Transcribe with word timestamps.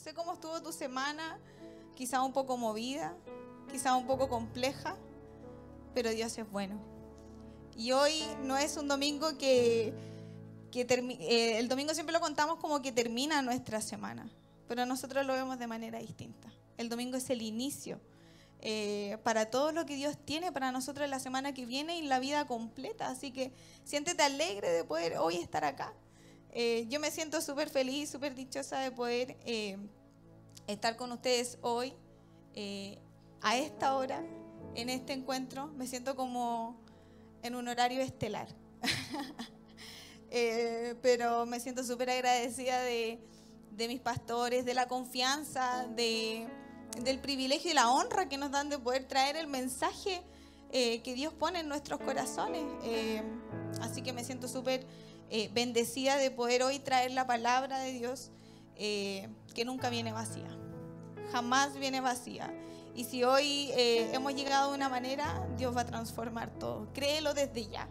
sé 0.00 0.14
cómo 0.14 0.32
estuvo 0.32 0.62
tu 0.62 0.72
semana, 0.72 1.38
quizá 1.94 2.22
un 2.22 2.32
poco 2.32 2.56
movida, 2.56 3.14
quizá 3.70 3.94
un 3.94 4.06
poco 4.06 4.28
compleja, 4.28 4.96
pero 5.94 6.10
Dios 6.10 6.36
es 6.38 6.50
bueno. 6.50 6.80
Y 7.76 7.92
hoy 7.92 8.22
no 8.42 8.56
es 8.56 8.76
un 8.76 8.88
domingo 8.88 9.36
que, 9.36 9.92
eh, 10.72 11.58
el 11.58 11.68
domingo 11.68 11.92
siempre 11.92 12.14
lo 12.14 12.20
contamos 12.20 12.56
como 12.56 12.80
que 12.80 12.92
termina 12.92 13.42
nuestra 13.42 13.80
semana, 13.82 14.30
pero 14.66 14.86
nosotros 14.86 15.26
lo 15.26 15.34
vemos 15.34 15.58
de 15.58 15.66
manera 15.66 15.98
distinta. 15.98 16.50
El 16.78 16.88
domingo 16.88 17.18
es 17.18 17.28
el 17.28 17.42
inicio 17.42 18.00
eh, 18.62 19.18
para 19.22 19.50
todo 19.50 19.70
lo 19.72 19.84
que 19.84 19.96
Dios 19.96 20.16
tiene 20.24 20.50
para 20.50 20.72
nosotros 20.72 21.08
la 21.10 21.18
semana 21.18 21.52
que 21.52 21.66
viene 21.66 21.98
y 21.98 22.02
la 22.02 22.20
vida 22.20 22.46
completa. 22.46 23.08
Así 23.08 23.32
que 23.32 23.52
siéntete 23.84 24.22
alegre 24.22 24.70
de 24.70 24.82
poder 24.82 25.18
hoy 25.18 25.36
estar 25.36 25.64
acá. 25.64 25.92
Eh, 26.52 26.86
yo 26.88 27.00
me 27.00 27.10
siento 27.10 27.40
súper 27.40 27.70
feliz, 27.70 28.10
súper 28.10 28.34
dichosa 28.34 28.80
de 28.80 28.90
poder 28.90 29.36
eh, 29.44 29.78
estar 30.66 30.96
con 30.96 31.12
ustedes 31.12 31.58
hoy, 31.62 31.94
a 33.42 33.56
esta 33.56 33.96
hora, 33.96 34.22
en 34.74 34.90
este 34.90 35.12
encuentro. 35.12 35.68
Me 35.68 35.86
siento 35.86 36.16
como 36.16 36.80
en 37.42 37.54
un 37.54 37.68
horario 37.68 38.00
estelar. 38.00 38.48
pero 41.02 41.46
me 41.46 41.60
siento 41.60 41.84
súper 41.84 42.10
agradecida 42.10 42.80
de, 42.82 43.18
mis 43.76 44.00
pastores, 44.00 44.64
de 44.64 44.74
la 44.74 44.86
confianza, 44.86 45.86
de 45.88 46.46
del 46.98 47.20
privilegio 47.20 47.70
y 47.70 47.74
la 47.74 47.90
honra 47.90 48.28
que 48.28 48.36
nos 48.36 48.50
dan 48.50 48.68
de 48.68 48.78
poder 48.78 49.04
traer 49.04 49.36
el 49.36 49.46
mensaje 49.46 50.22
eh, 50.72 51.00
que 51.02 51.14
Dios 51.14 51.32
pone 51.32 51.60
en 51.60 51.68
nuestros 51.68 52.00
corazones. 52.00 52.64
Eh, 52.84 53.22
así 53.80 54.02
que 54.02 54.12
me 54.12 54.24
siento 54.24 54.48
súper 54.48 54.86
eh, 55.30 55.50
bendecida 55.52 56.16
de 56.16 56.30
poder 56.30 56.62
hoy 56.62 56.78
traer 56.78 57.12
la 57.12 57.26
palabra 57.26 57.78
de 57.78 57.92
Dios 57.92 58.30
que 58.76 59.64
nunca 59.66 59.90
viene 59.90 60.10
vacía. 60.10 60.48
Jamás 61.32 61.74
viene 61.78 62.00
vacía. 62.00 62.50
Y 62.94 63.04
si 63.04 63.24
hoy 63.24 63.70
hemos 63.74 64.34
llegado 64.34 64.70
de 64.70 64.76
una 64.76 64.88
manera, 64.88 65.46
Dios 65.58 65.76
va 65.76 65.82
a 65.82 65.84
transformar 65.84 66.50
todo. 66.58 66.90
Créelo 66.94 67.34
desde 67.34 67.68
ya. 67.68 67.88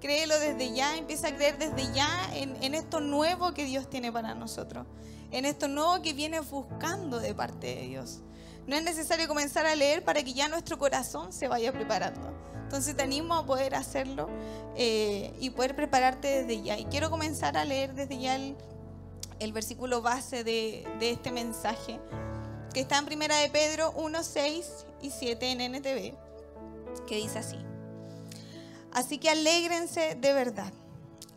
Créelo 0.00 0.38
desde 0.38 0.72
ya, 0.72 0.96
empieza 0.96 1.26
a 1.26 1.34
creer 1.34 1.58
desde 1.58 1.92
ya 1.92 2.08
en, 2.34 2.56
en 2.62 2.76
esto 2.76 3.00
nuevo 3.00 3.52
que 3.52 3.64
Dios 3.64 3.90
tiene 3.90 4.12
para 4.12 4.32
nosotros 4.36 4.86
en 5.32 5.46
esto 5.46 5.66
nuevo 5.66 6.00
que 6.02 6.12
viene 6.12 6.40
buscando 6.40 7.18
de 7.18 7.34
parte 7.34 7.74
de 7.74 7.88
Dios. 7.88 8.20
No 8.66 8.76
es 8.76 8.84
necesario 8.84 9.26
comenzar 9.26 9.66
a 9.66 9.74
leer 9.74 10.04
para 10.04 10.22
que 10.22 10.34
ya 10.34 10.48
nuestro 10.48 10.78
corazón 10.78 11.32
se 11.32 11.48
vaya 11.48 11.72
preparando. 11.72 12.51
Entonces 12.72 12.96
te 12.96 13.02
animo 13.02 13.34
a 13.34 13.44
poder 13.44 13.74
hacerlo 13.74 14.30
eh, 14.76 15.36
y 15.38 15.50
poder 15.50 15.76
prepararte 15.76 16.42
desde 16.42 16.62
ya. 16.62 16.78
Y 16.78 16.86
quiero 16.86 17.10
comenzar 17.10 17.58
a 17.58 17.66
leer 17.66 17.92
desde 17.92 18.18
ya 18.18 18.34
el, 18.34 19.52
versículo 19.52 20.00
base 20.00 20.42
de, 20.42 20.88
de, 20.98 21.10
este 21.10 21.32
mensaje, 21.32 22.00
que 22.72 22.80
está 22.80 22.96
en 22.96 23.04
Primera 23.04 23.36
de 23.36 23.50
Pedro 23.50 23.92
1, 23.96 24.22
6 24.22 24.86
y 25.02 25.10
7 25.10 25.50
en 25.50 25.74
NTV, 25.74 26.16
que 27.06 27.16
dice 27.16 27.40
así. 27.40 27.58
Así 28.90 29.18
que 29.18 29.28
alégrense 29.28 30.14
de 30.14 30.32
verdad. 30.32 30.72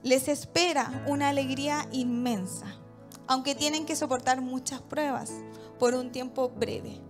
Les 0.03 0.29
espera 0.29 1.03
una 1.05 1.27
alegría 1.27 1.85
inmensa 1.91 2.79
aunque 3.27 3.55
tienen 3.55 3.85
que 3.85 3.95
soportar 3.95 4.41
muchas 4.41 4.81
pruebas 4.81 5.31
por 5.79 5.95
un 5.95 6.11
tiempo 6.11 6.49
breve. 6.49 7.01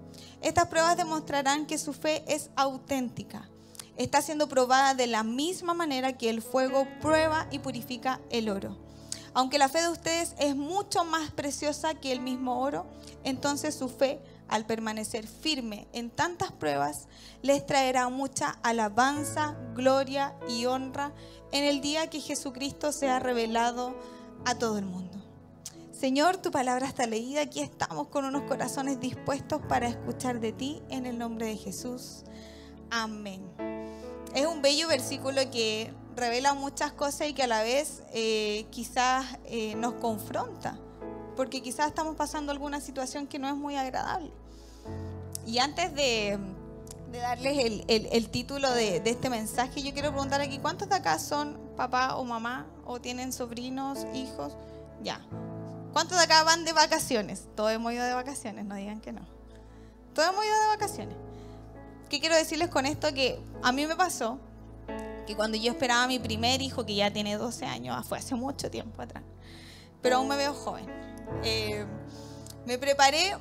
Estas 0.41 0.67
pruebas 0.67 0.97
demostrarán 0.97 1.65
que 1.65 1.77
su 1.77 1.93
fe 1.93 2.23
es 2.27 2.49
auténtica. 2.55 3.49
Está 3.97 4.21
siendo 4.21 4.49
probada 4.49 4.93
de 4.93 5.07
la 5.07 5.23
misma 5.23 5.73
manera 5.73 6.13
que 6.13 6.29
el 6.29 6.41
fuego 6.41 6.87
prueba 7.01 7.47
y 7.51 7.59
purifica 7.59 8.19
el 8.29 8.49
oro. 8.49 8.77
Aunque 9.33 9.57
la 9.57 9.69
fe 9.69 9.81
de 9.81 9.89
ustedes 9.89 10.33
es 10.39 10.55
mucho 10.55 11.03
más 11.03 11.31
preciosa 11.31 11.93
que 11.93 12.11
el 12.11 12.21
mismo 12.21 12.61
oro, 12.61 12.85
entonces 13.23 13.75
su 13.75 13.89
fe, 13.89 14.21
al 14.47 14.65
permanecer 14.65 15.27
firme 15.27 15.87
en 15.91 16.09
tantas 16.09 16.51
pruebas, 16.51 17.07
les 17.41 17.65
traerá 17.65 18.07
mucha 18.09 18.57
alabanza, 18.63 19.57
gloria 19.75 20.35
y 20.47 20.65
honra 20.67 21.11
en 21.51 21.63
el 21.63 21.81
día 21.81 22.09
que 22.09 22.21
Jesucristo 22.21 22.91
sea 22.91 23.19
revelado 23.19 23.95
a 24.45 24.55
todo 24.55 24.77
el 24.77 24.85
mundo. 24.85 25.21
Señor, 25.91 26.37
tu 26.37 26.51
palabra 26.51 26.87
está 26.87 27.07
leída. 27.07 27.41
Aquí 27.41 27.61
estamos 27.61 28.07
con 28.07 28.25
unos 28.25 28.43
corazones 28.43 28.99
dispuestos 28.99 29.61
para 29.67 29.87
escuchar 29.87 30.39
de 30.39 30.51
ti 30.51 30.81
en 30.89 31.05
el 31.05 31.17
nombre 31.17 31.47
de 31.47 31.57
Jesús. 31.57 32.23
Amén. 32.89 33.74
Es 34.35 34.45
un 34.45 34.61
bello 34.61 34.87
versículo 34.87 35.41
que 35.49 35.91
revela 36.15 36.53
muchas 36.53 36.91
cosas 36.91 37.29
y 37.29 37.33
que 37.33 37.43
a 37.43 37.47
la 37.47 37.63
vez 37.63 38.03
eh, 38.13 38.65
quizás 38.69 39.25
eh, 39.45 39.75
nos 39.75 39.93
confronta, 39.93 40.77
porque 41.35 41.61
quizás 41.61 41.87
estamos 41.87 42.15
pasando 42.15 42.51
alguna 42.51 42.81
situación 42.81 43.27
que 43.27 43.39
no 43.39 43.47
es 43.47 43.55
muy 43.55 43.75
agradable. 43.75 44.31
Y 45.47 45.59
antes 45.59 45.95
de, 45.95 46.37
darles 47.11 47.83
el, 47.87 48.29
título 48.29 48.69
de, 48.71 48.99
de, 48.99 49.09
este 49.09 49.29
mensaje, 49.29 49.81
yo 49.81 49.93
quiero 49.93 50.11
preguntar 50.11 50.41
aquí, 50.41 50.59
¿cuántos 50.59 50.89
de 50.89 50.95
acá 50.95 51.17
son 51.17 51.57
papá 51.77 52.15
o 52.17 52.25
mamá 52.25 52.67
o 52.85 52.99
tienen 52.99 53.31
sobrinos, 53.31 54.05
hijos? 54.13 54.53
Ya, 55.01 55.25
¿Cuántos 55.95 56.17
de 56.17 56.25
acá 56.25 56.43
van 56.43 56.65
de 56.65 56.73
vacaciones? 56.73 57.47
Todos 57.55 57.71
hemos 57.71 57.93
ido 57.93 58.03
de 58.03 58.13
vacaciones, 58.13 58.65
no 58.65 58.75
digan 58.75 58.99
que 58.99 59.13
no. 59.13 59.21
Todos 60.13 60.27
hemos 60.27 60.43
ido 60.43 60.59
de 60.59 60.67
vacaciones. 60.67 61.15
¿Qué 62.09 62.19
quiero 62.19 62.35
decirles 62.35 62.69
con 62.69 62.85
esto? 62.85 63.13
Que 63.13 63.39
a 63.63 63.71
mí 63.71 63.87
me 63.87 63.95
pasó 63.95 64.39
que 65.25 65.35
cuando 65.35 65.57
yo 65.57 65.71
esperaba 65.71 66.03
a 66.03 66.07
mi 66.07 66.19
primer 66.19 66.61
hijo, 66.61 66.85
que 66.85 66.95
ya 66.95 67.11
tiene 67.11 67.35
12 67.35 67.65
años, 67.65 68.05
fue 68.05 68.19
hace 68.19 68.35
mucho 68.35 68.69
tiempo 68.69 69.01
atrás, 69.01 69.23
pero 70.01 70.17
aún 70.17 70.27
me 70.27 70.37
veo 70.37 70.53
joven, 70.53 70.85
eh, 71.43 71.83
me 72.65 72.77
preparé 72.77 73.35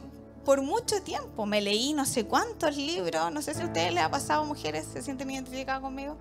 por 0.47 0.63
mucho 0.63 1.03
tiempo, 1.03 1.45
me 1.45 1.61
leí 1.61 1.93
no 1.93 2.07
sé 2.07 2.25
cuántos 2.25 2.77
libros, 2.77 3.31
no 3.33 3.43
sé 3.43 3.55
si 3.55 3.61
a 3.61 3.67
ustedes 3.67 3.93
les 3.93 4.03
ha 4.03 4.11
pasado, 4.11 4.45
mujeres, 4.45 4.87
se 4.91 5.03
sienten 5.03 5.31
identificadas 5.31 5.83
conmigo, 5.83 6.17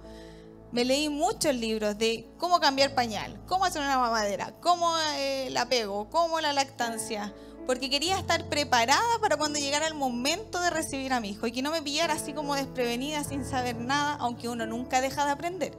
me 0.74 0.84
leí 0.84 1.08
muchos 1.08 1.56
libros 1.56 1.98
de 1.98 2.28
cómo 2.38 2.60
cambiar 2.60 2.94
pañal, 2.94 3.40
cómo 3.48 3.64
hacer 3.64 3.82
una 3.82 4.00
mamadera, 4.00 4.54
cómo 4.60 4.94
eh, 5.16 5.50
la 5.52 5.68
pego, 5.68 6.10
cómo 6.10 6.42
la 6.42 6.52
lactancia, 6.52 7.34
porque 7.66 7.90
quería 7.90 8.18
estar 8.18 8.50
preparada 8.50 9.20
para 9.22 9.38
cuando 9.38 9.60
llegara 9.60 9.88
el 9.88 9.94
momento 9.94 10.60
de 10.60 10.70
recibir 10.70 11.14
a 11.14 11.20
mi 11.20 11.30
hijo 11.30 11.48
y 11.48 11.52
que 11.52 11.62
no 11.62 11.72
me 11.72 11.82
pillara 11.82 12.14
así 12.14 12.34
como 12.34 12.56
desprevenida 12.56 13.24
sin 13.24 13.46
saber 13.46 13.76
nada, 13.76 14.18
aunque 14.20 14.50
uno 14.50 14.66
nunca 14.66 15.02
deja 15.02 15.26
de 15.26 15.32
aprender. 15.32 15.78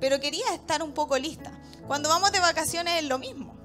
Pero 0.00 0.20
quería 0.20 0.54
estar 0.54 0.82
un 0.82 0.92
poco 0.92 1.18
lista. 1.18 1.52
Cuando 1.86 2.08
vamos 2.08 2.32
de 2.32 2.40
vacaciones 2.40 3.02
es 3.02 3.08
lo 3.08 3.18
mismo. 3.18 3.56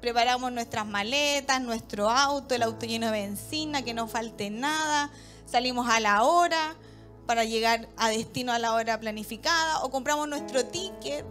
Preparamos 0.00 0.52
nuestras 0.52 0.86
maletas, 0.86 1.60
nuestro 1.60 2.08
auto, 2.08 2.54
el 2.54 2.62
auto 2.62 2.86
lleno 2.86 3.06
de 3.06 3.12
benzina, 3.12 3.82
que 3.82 3.94
no 3.94 4.06
falte 4.06 4.48
nada, 4.48 5.10
salimos 5.46 5.88
a 5.88 5.98
la 5.98 6.22
hora, 6.22 6.76
para 7.28 7.44
llegar 7.44 7.86
a 7.98 8.08
destino 8.08 8.54
a 8.54 8.58
la 8.58 8.72
hora 8.72 8.98
planificada 8.98 9.82
o 9.82 9.90
compramos 9.90 10.26
nuestro 10.28 10.64
ticket, 10.64 11.26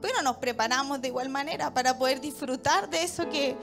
pero 0.00 0.22
nos 0.22 0.36
preparamos 0.36 1.02
de 1.02 1.08
igual 1.08 1.28
manera 1.28 1.74
para 1.74 1.98
poder 1.98 2.20
disfrutar 2.20 2.88
de 2.88 3.02
eso 3.02 3.28
que, 3.28 3.56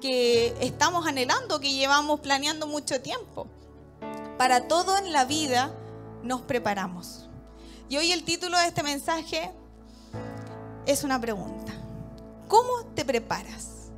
que 0.00 0.56
estamos 0.60 1.06
anhelando, 1.06 1.60
que 1.60 1.72
llevamos 1.72 2.20
planeando 2.20 2.66
mucho 2.66 3.00
tiempo. 3.00 3.46
Para 4.36 4.68
todo 4.68 4.96
en 4.98 5.12
la 5.12 5.24
vida 5.24 5.74
nos 6.22 6.42
preparamos. 6.42 7.28
Y 7.88 7.96
hoy 7.96 8.12
el 8.12 8.24
título 8.24 8.58
de 8.58 8.66
este 8.66 8.82
mensaje 8.82 9.50
es 10.86 11.04
una 11.04 11.20
pregunta. 11.20 11.72
¿Cómo 12.46 12.84
te 12.94 13.04
preparas? 13.04 13.90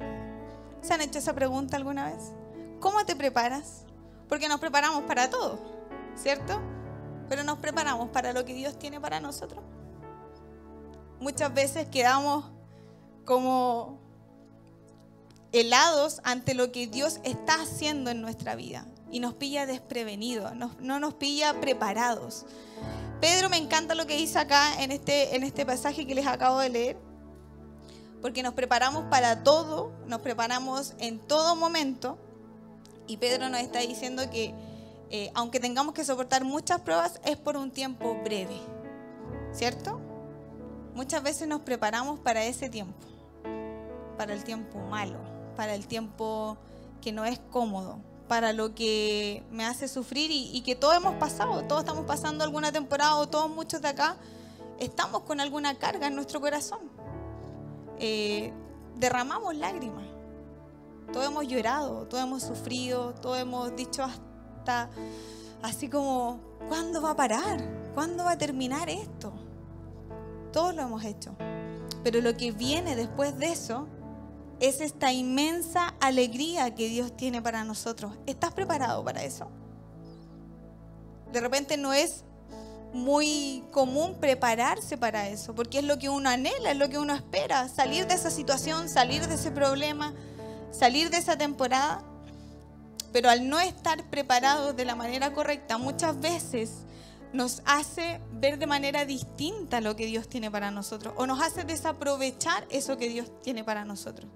¿Se 0.83 0.95
han 0.95 1.03
hecho 1.03 1.19
esa 1.19 1.35
pregunta 1.35 1.77
alguna 1.77 2.07
vez? 2.07 2.33
¿Cómo 2.81 3.05
te 3.05 3.15
preparas? 3.15 3.85
Porque 4.29 4.49
nos 4.49 4.61
preparamos 4.61 5.05
para 5.05 5.29
todo, 5.29 5.59
¿cierto? 6.17 6.61
pero 7.31 7.45
nos 7.45 7.59
preparamos 7.59 8.09
para 8.09 8.33
lo 8.33 8.45
que 8.45 8.53
Dios 8.53 8.77
tiene 8.77 9.01
para 9.01 9.21
nosotros. 9.21 9.63
Muchas 11.21 11.55
veces 11.55 11.87
quedamos 11.87 12.45
como 13.25 14.01
helados 15.53 16.21
ante 16.25 16.55
lo 16.55 16.73
que 16.73 16.87
Dios 16.87 17.21
está 17.25 17.63
haciendo 17.63 18.11
en 18.11 18.21
nuestra 18.21 18.55
vida 18.55 18.87
y 19.11 19.21
nos 19.21 19.35
pilla 19.35 19.67
desprevenidos, 19.67 20.53
no 20.55 21.01
nos 21.01 21.15
pilla 21.15 21.61
preparados. 21.61 22.47
Pedro 23.21 23.51
me 23.51 23.59
encanta 23.59 23.95
lo 23.95 24.07
que 24.07 24.17
dice 24.17 24.39
acá 24.39 24.83
en 24.83 24.93
este, 24.93 25.37
en 25.37 25.43
este 25.43 25.67
pasaje 25.67 26.07
que 26.07 26.15
les 26.15 26.27
acabo 26.27 26.59
de 26.59 26.71
leer, 26.71 26.97
porque 28.23 28.43
nos 28.43 28.55
preparamos 28.55 29.05
para 29.11 29.43
todo, 29.43 29.93
nos 30.07 30.21
preparamos 30.23 30.95
en 30.99 31.19
todo 31.19 31.55
momento, 31.55 32.19
y 33.07 33.19
Pedro 33.19 33.49
nos 33.49 33.61
está 33.61 33.81
diciendo 33.81 34.31
que 34.31 34.55
eh, 35.11 35.31
aunque 35.35 35.61
tengamos 35.61 35.93
que 35.93 36.05
soportar 36.05 36.45
muchas 36.45 36.81
pruebas, 36.81 37.21
es 37.25 37.37
por 37.37 37.57
un 37.57 37.71
tiempo 37.73 38.17
breve, 38.25 38.59
¿cierto? 39.53 40.01
Muchas 40.95 41.23
veces 41.23 41.47
nos 41.47 41.61
preparamos 41.61 42.21
para 42.21 42.45
ese 42.45 42.71
tiempo, 42.71 43.07
para 44.17 44.33
el 44.33 44.45
tiempo 44.45 44.79
malo, 44.79 45.19
para 45.61 45.75
el 45.75 45.87
tiempo 45.87 46.57
que 47.03 47.13
no 47.13 47.27
es 47.27 47.39
cómodo, 47.51 47.99
para 48.29 48.55
lo 48.55 48.75
que 48.75 49.43
me 49.51 49.67
hace 49.67 49.89
sufrir 49.89 50.31
y, 50.33 50.59
que 50.63 50.75
todos 50.75 50.97
hemos 50.97 51.17
pasado, 51.17 51.65
todos 51.65 51.83
estamos 51.83 52.07
pasando 52.07 52.45
alguna 52.45 52.73
temporada 52.73 53.17
o 53.17 53.29
todos 53.29 53.51
muchos 53.51 53.83
de 53.83 53.89
acá 53.89 54.17
estamos 54.79 55.21
con 55.25 55.39
alguna 55.39 55.75
carga 55.79 56.07
en 56.07 56.15
nuestro 56.15 56.41
corazón. 56.41 56.79
Eh, 57.99 58.55
derramamos 58.97 59.55
lágrimas, 59.55 60.07
todos 61.13 61.27
hemos 61.27 61.47
llorado, 61.47 62.07
todos 62.07 62.25
hemos 62.25 62.43
sufrido, 62.43 63.13
todos 63.13 63.39
hemos 63.39 63.77
dicho 63.77 64.03
hasta 64.03 64.89
así 65.61 65.91
como, 65.91 66.41
¿cuándo 66.71 67.03
va 67.03 67.11
a 67.11 67.17
parar? 67.17 67.61
¿Cuándo 67.93 68.25
va 68.25 68.31
a 68.31 68.39
terminar 68.39 68.89
esto? 68.89 69.31
Todos 70.55 70.75
lo 70.75 70.81
hemos 70.81 71.05
hecho. 71.05 71.37
Pero 72.03 72.23
lo 72.23 72.35
que 72.35 72.51
viene 72.51 72.97
después 72.97 73.37
de 73.37 73.53
eso 73.53 73.87
es 74.61 74.81
esta 74.81 75.13
inmensa 75.13 75.95
alegría 76.01 76.75
que 76.75 76.89
Dios 76.89 77.17
tiene 77.17 77.41
para 77.41 77.65
nosotros. 77.65 78.13
¿Estás 78.27 78.53
preparado 78.53 79.03
para 79.03 79.25
eso? 79.25 79.49
De 81.33 81.41
repente 81.41 81.77
no 81.77 81.93
es 81.95 82.25
muy 82.93 83.65
común 83.71 84.17
prepararse 84.21 84.99
para 84.99 85.29
eso, 85.29 85.55
porque 85.55 85.79
es 85.79 85.85
lo 85.85 85.99
que 85.99 86.09
uno 86.09 86.29
anhela, 86.29 86.73
es 86.73 86.77
lo 86.77 86.89
que 86.89 86.99
uno 86.99 87.15
espera, 87.15 87.69
salir 87.69 88.07
de 88.07 88.15
esa 88.15 88.31
situación, 88.31 88.89
salir 88.89 89.27
de 89.27 89.37
ese 89.37 89.51
problema, 89.51 90.13
salir 90.73 91.09
de 91.11 91.19
esa 91.19 91.39
temporada. 91.39 92.03
Pero 93.13 93.31
al 93.31 93.49
no 93.49 93.59
estar 93.61 94.05
preparados 94.11 94.77
de 94.77 94.85
la 94.85 94.95
manera 94.95 95.33
correcta, 95.33 95.79
muchas 95.79 96.21
veces 96.21 96.71
nos 97.33 97.63
hace 97.65 98.21
ver 98.33 98.59
de 98.59 98.67
manera 98.67 99.05
distinta 99.05 99.81
lo 99.81 99.97
que 99.97 100.07
Dios 100.07 100.29
tiene 100.29 100.51
para 100.51 100.71
nosotros 100.71 101.15
o 101.17 101.27
nos 101.27 101.41
hace 101.41 101.65
desaprovechar 101.65 102.67
eso 102.71 102.97
que 102.97 103.09
Dios 103.09 103.31
tiene 103.43 103.65
para 103.65 103.85
nosotros. 103.85 104.29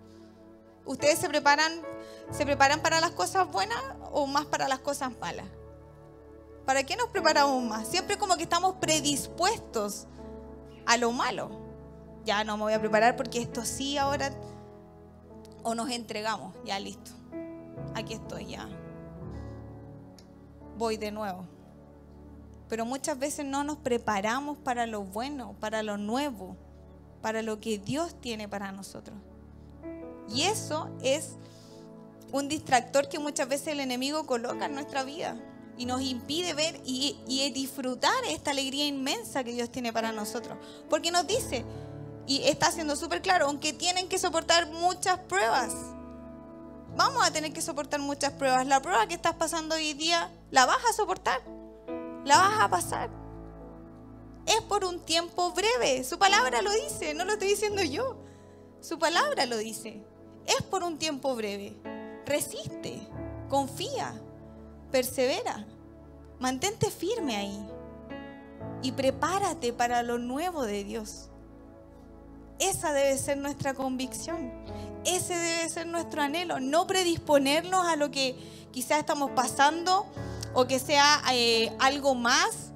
¿Ustedes 0.87 1.19
se 1.19 1.29
preparan, 1.29 1.73
se 2.31 2.45
preparan 2.45 2.81
para 2.81 3.01
las 3.01 3.13
cosas 3.13 3.51
buenas 3.51 3.79
o 4.13 4.27
más 4.27 4.47
para 4.47 4.69
las 4.69 4.81
cosas 4.81 5.13
malas? 5.21 5.47
¿Para 6.67 6.85
qué 6.85 6.97
nos 6.97 7.09
preparamos 7.09 7.63
más? 7.63 7.89
Siempre 7.89 8.19
como 8.19 8.37
que 8.37 8.45
estamos 8.45 8.77
predispuestos 8.77 10.07
a 10.87 10.97
lo 10.97 11.13
malo. 11.13 11.51
Ya 12.25 12.45
no 12.45 12.57
me 12.57 12.65
voy 12.65 12.73
a 12.73 12.81
preparar 12.81 13.17
porque 13.17 13.41
esto 13.41 13.65
sí 13.65 13.99
ahora 13.99 14.31
o 15.63 15.75
nos 15.75 15.91
entregamos, 15.91 16.55
ya 16.65 16.79
listo. 16.79 17.11
Aquí 17.95 18.15
estoy 18.15 18.47
ya. 18.47 18.69
Voy 20.77 20.97
de 20.97 21.11
nuevo. 21.11 21.47
Pero 22.69 22.85
muchas 22.85 23.19
veces 23.19 23.45
no 23.45 23.63
nos 23.63 23.79
preparamos 23.79 24.59
para 24.59 24.87
lo 24.87 25.03
bueno, 25.03 25.55
para 25.61 25.83
lo 25.83 25.97
nuevo, 25.97 26.57
para 27.21 27.43
lo 27.43 27.61
que 27.61 27.79
Dios 27.79 28.19
tiene 28.21 28.49
para 28.49 28.73
nosotros. 28.73 29.17
Y 30.29 30.43
eso 30.43 30.91
es 31.03 31.37
un 32.33 32.49
distractor 32.49 33.09
que 33.09 33.19
muchas 33.19 33.49
veces 33.49 33.69
el 33.69 33.81
enemigo 33.81 34.27
coloca 34.27 34.67
en 34.67 34.75
nuestra 34.75 35.05
vida 35.05 35.37
y 35.77 35.87
nos 35.87 36.03
impide 36.03 36.55
ver 36.55 36.81
y, 36.85 37.17
disfrutar 37.55 38.13
esta 38.29 38.51
alegría 38.51 38.87
inmensa 38.87 39.45
que 39.45 39.53
Dios 39.53 39.71
tiene 39.71 39.93
para 39.93 40.13
nosotros. 40.13 40.59
Porque 40.89 41.11
nos 41.11 41.27
dice, 41.27 41.65
y 42.27 42.43
está 42.45 42.71
siendo 42.71 42.97
súper 42.97 43.23
claro, 43.23 43.47
aunque 43.47 43.73
tienen 43.73 44.09
que 44.09 44.19
soportar 44.19 44.71
muchas 44.71 45.19
pruebas, 45.21 45.73
vamos 46.97 47.25
a 47.25 47.31
tener 47.31 47.53
que 47.53 47.63
soportar 47.63 48.01
muchas 48.01 48.33
pruebas. 48.33 48.67
La 48.67 48.81
prueba 48.81 49.07
que 49.07 49.15
estás 49.15 49.35
pasando 49.35 49.75
hoy 49.75 49.95
día, 49.95 50.31
la 50.51 50.67
vas 50.67 50.85
a 50.89 50.93
soportar, 50.93 51.41
la 52.25 52.39
vas 52.39 52.61
a 52.61 52.69
pasar. 52.69 53.11
Es 54.47 54.61
por 54.63 54.85
un 54.85 55.01
tiempo 55.01 55.53
breve, 55.53 56.05
su 56.05 56.19
palabra 56.19 56.63
lo 56.63 56.73
dice, 56.73 57.15
no 57.15 57.25
lo 57.25 57.33
estoy 57.33 57.49
diciendo 57.49 57.83
yo, 57.83 58.17
su 58.81 58.99
palabra 58.99 59.47
lo 59.47 59.57
dice. 59.57 60.03
Es 60.47 60.63
por 60.63 60.83
un 60.83 60.99
tiempo 60.99 61.35
breve. 61.35 61.77
Resiste, 62.27 63.01
confía, 63.49 64.15
persevera, 64.91 65.67
mantente 66.39 66.91
firme 66.91 67.37
ahí 67.37 67.69
y 68.83 68.93
prepárate 68.93 69.73
para 69.73 70.03
lo 70.03 70.19
nuevo 70.19 70.65
de 70.65 70.85
Dios. 70.85 71.29
Esa 72.59 72.93
debe 72.93 73.17
ser 73.19 73.39
nuestra 73.39 73.75
convicción, 73.75 74.53
ese 75.05 75.37
debe 75.37 75.69
ser 75.69 75.87
nuestro 75.87 76.23
anhelo, 76.23 76.61
no 76.61 76.87
predisponernos 76.87 77.87
a 77.87 77.97
lo 77.97 78.11
que 78.11 78.37
quizás 78.73 78.99
estamos 78.99 79.31
pasando 79.33 80.07
o 80.55 80.67
que 80.67 80.79
sea 80.79 81.23
eh, 81.33 81.75
algo 81.81 82.15
más 82.15 82.73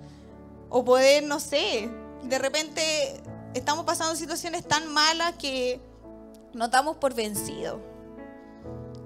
o 0.68 0.84
poder, 0.84 1.22
no 1.22 1.40
sé, 1.40 1.88
de 2.24 2.38
repente 2.38 3.22
estamos 3.54 3.84
pasando 3.84 4.16
situaciones 4.16 4.66
tan 4.66 4.92
malas 4.92 5.34
que 5.34 5.80
nos 6.58 6.70
damos 6.70 6.96
por 6.96 7.14
vencidos 7.14 7.80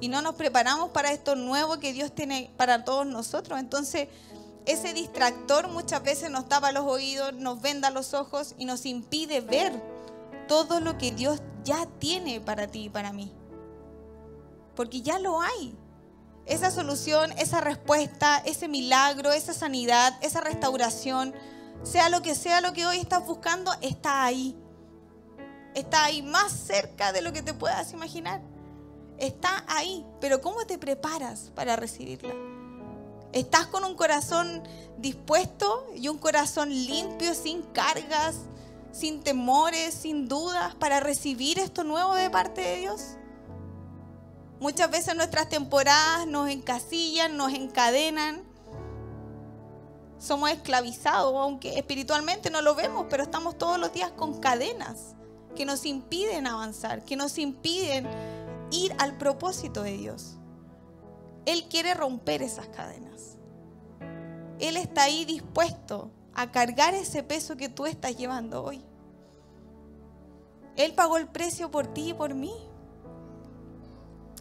y 0.01 0.09
no 0.09 0.21
nos 0.23 0.35
preparamos 0.35 0.91
para 0.91 1.13
esto 1.13 1.37
nuevo 1.37 1.79
que 1.79 1.93
Dios 1.93 2.13
tiene 2.13 2.51
para 2.57 2.85
todos 2.85 3.07
nosotros. 3.07 3.61
Entonces, 3.61 4.09
ese 4.67 4.93
distractor 4.95 5.69
muchas 5.69 6.03
veces 6.03 6.31
nos 6.31 6.49
tapa 6.49 6.73
los 6.73 6.85
oídos, 6.85 7.35
nos 7.35 7.61
venda 7.61 7.91
los 7.91 8.15
ojos 8.15 8.55
y 8.59 8.65
nos 8.65 8.87
impide 8.87 9.41
ver 9.41 9.73
todo 10.49 10.81
lo 10.81 10.99
que 10.99 11.13
Dios 11.13 11.41
ya 11.63 11.87
tiene 11.99 12.41
para 12.41 12.67
ti 12.67 12.87
y 12.87 12.89
para 12.89 13.13
mí. 13.13 13.33
Porque 14.75 15.03
ya 15.03 15.19
lo 15.19 15.41
hay. 15.41 15.77
Esa 16.47 16.71
solución, 16.71 17.31
esa 17.39 17.61
respuesta, 17.61 18.43
ese 18.45 18.67
milagro, 18.67 19.31
esa 19.31 19.53
sanidad, 19.53 20.19
esa 20.23 20.41
restauración, 20.41 21.35
sea 21.85 22.09
lo 22.09 22.23
que 22.23 22.35
sea 22.35 22.61
lo 22.61 22.73
que 22.73 22.87
hoy 22.87 22.99
estás 22.99 23.25
buscando, 23.27 23.71
está 23.83 24.25
ahí. 24.25 24.57
Está 25.75 26.05
ahí 26.05 26.23
más 26.23 26.53
cerca 26.53 27.13
de 27.13 27.23
lo 27.23 27.33
que 27.33 27.43
te 27.43 27.55
puedas 27.55 27.93
imaginar 27.93 28.41
está 29.27 29.65
ahí, 29.69 30.05
pero 30.21 30.41
¿cómo 30.41 30.67
te 30.67 30.79
preparas 30.79 31.53
para 31.55 31.77
recibirla? 31.77 32.35
¿Estás 33.33 33.67
con 33.67 33.85
un 33.85 33.95
corazón 33.95 34.63
dispuesto 34.99 35.87
y 35.95 36.09
un 36.09 36.19
corazón 36.19 36.71
limpio, 36.71 37.35
sin 37.35 37.63
cargas, 37.63 38.37
sin 38.91 39.23
temores, 39.23 39.95
sin 39.95 40.29
dudas, 40.29 40.75
para 40.75 41.01
recibir 41.01 41.59
esto 41.59 41.85
nuevo 41.85 42.15
de 42.15 42.31
parte 42.31 42.61
de 42.61 42.77
Dios? 42.81 43.17
Muchas 44.61 44.91
veces 44.91 45.15
nuestras 45.15 45.49
temporadas 45.49 46.27
nos 46.27 46.49
encasillan, 46.51 47.37
nos 47.37 47.53
encadenan. 47.53 48.43
Somos 50.19 50.51
esclavizados, 50.51 51.35
aunque 51.35 51.79
espiritualmente 51.79 52.51
no 52.51 52.61
lo 52.61 52.75
vemos, 52.75 53.07
pero 53.09 53.23
estamos 53.23 53.57
todos 53.57 53.79
los 53.79 53.93
días 53.93 54.13
con 54.13 54.41
cadenas 54.41 55.17
que 55.55 55.65
nos 55.65 55.85
impiden 55.87 56.47
avanzar, 56.47 57.05
que 57.05 57.17
nos 57.17 57.39
impiden 57.39 58.07
ir 58.71 58.95
al 58.99 59.17
propósito 59.19 59.83
de 59.83 59.97
Dios. 59.97 60.37
Él 61.47 61.65
quiere 61.69 61.95
romper 61.95 62.43
esas 62.43 62.69
cadenas. 62.69 63.37
Él 64.59 64.77
está 64.77 65.05
ahí 65.05 65.25
dispuesto 65.25 66.11
a 66.35 66.51
cargar 66.51 66.95
ese 66.95 67.23
peso 67.23 67.57
que 67.57 67.69
tú 67.69 67.87
estás 67.87 68.17
llevando 68.17 68.63
hoy. 68.63 68.83
Él 70.77 70.95
pagó 70.95 71.17
el 71.19 71.29
precio 71.29 71.71
por 71.71 71.87
ti 71.89 72.11
y 72.11 72.15
por 72.15 72.35
mí. 72.35 72.55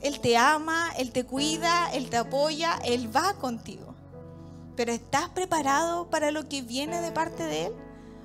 Él 0.01 0.19
te 0.19 0.37
ama, 0.37 0.91
Él 0.97 1.11
te 1.11 1.25
cuida, 1.25 1.91
Él 1.93 2.09
te 2.09 2.17
apoya, 2.17 2.79
Él 2.85 3.15
va 3.15 3.33
contigo. 3.35 3.95
Pero 4.75 4.91
¿estás 4.91 5.29
preparado 5.29 6.09
para 6.09 6.31
lo 6.31 6.47
que 6.47 6.61
viene 6.61 7.01
de 7.01 7.11
parte 7.11 7.43
de 7.43 7.67
Él? 7.67 7.73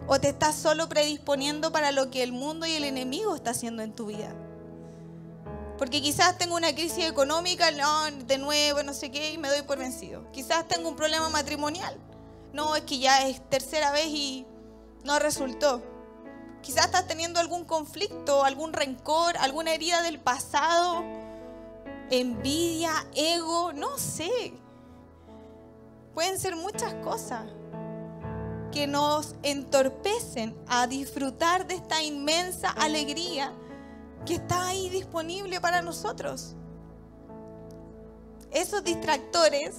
¿O 0.08 0.20
te 0.20 0.28
estás 0.28 0.54
solo 0.54 0.88
predisponiendo 0.88 1.72
para 1.72 1.90
lo 1.90 2.10
que 2.10 2.22
el 2.22 2.30
mundo 2.30 2.64
y 2.64 2.74
el 2.74 2.84
enemigo 2.84 3.34
está 3.34 3.50
haciendo 3.50 3.82
en 3.82 3.92
tu 3.92 4.06
vida? 4.06 4.32
Porque 5.78 6.00
quizás 6.00 6.38
tengo 6.38 6.54
una 6.54 6.72
crisis 6.74 7.04
económica, 7.04 7.72
no, 7.72 8.04
de 8.24 8.38
nuevo, 8.38 8.84
no 8.84 8.94
sé 8.94 9.10
qué, 9.10 9.32
y 9.32 9.38
me 9.38 9.48
doy 9.48 9.62
por 9.62 9.78
vencido. 9.78 10.30
Quizás 10.30 10.68
tengo 10.68 10.88
un 10.88 10.96
problema 10.96 11.28
matrimonial. 11.28 11.98
No, 12.52 12.76
es 12.76 12.82
que 12.84 12.98
ya 12.98 13.26
es 13.26 13.46
tercera 13.50 13.90
vez 13.90 14.06
y 14.06 14.46
no 15.04 15.18
resultó. 15.18 15.82
Quizás 16.62 16.86
estás 16.86 17.08
teniendo 17.08 17.40
algún 17.40 17.64
conflicto, 17.64 18.44
algún 18.44 18.72
rencor, 18.72 19.36
alguna 19.38 19.74
herida 19.74 20.02
del 20.02 20.20
pasado, 20.20 21.02
envidia, 22.10 22.92
ego, 23.14 23.72
no 23.72 23.98
sé. 23.98 24.54
Pueden 26.14 26.38
ser 26.38 26.54
muchas 26.54 26.94
cosas 26.94 27.44
que 28.76 28.86
nos 28.86 29.34
entorpecen 29.42 30.54
a 30.68 30.86
disfrutar 30.86 31.66
de 31.66 31.76
esta 31.76 32.02
inmensa 32.02 32.68
alegría 32.72 33.50
que 34.26 34.34
está 34.34 34.66
ahí 34.66 34.90
disponible 34.90 35.62
para 35.62 35.80
nosotros. 35.80 36.54
Esos 38.50 38.84
distractores 38.84 39.76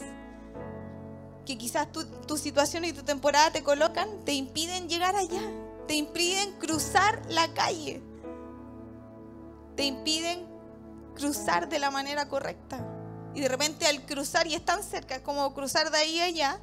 que 1.45 1.59
quizás 1.59 1.89
tu, 1.91 2.37
situación 2.39 2.85
y 2.85 2.91
tu 2.91 3.03
temporada 3.03 3.51
te 3.51 3.61
colocan, 3.61 4.25
te 4.25 4.33
impiden 4.33 4.89
llegar 4.89 5.15
allá, 5.15 5.43
te 5.87 5.93
impiden 5.93 6.53
cruzar 6.53 7.21
la 7.29 7.53
calle, 7.53 8.01
te 9.75 9.83
impiden 9.83 10.43
cruzar 11.13 11.69
de 11.69 11.77
la 11.77 11.91
manera 11.91 12.27
correcta. 12.29 12.83
Y 13.35 13.41
de 13.41 13.47
repente 13.47 13.85
al 13.85 14.07
cruzar 14.07 14.47
y 14.47 14.55
es 14.55 14.65
tan 14.65 14.81
cerca 14.81 15.21
como 15.21 15.53
cruzar 15.53 15.91
de 15.91 15.99
ahí 15.99 16.19
a 16.19 16.25
allá, 16.25 16.59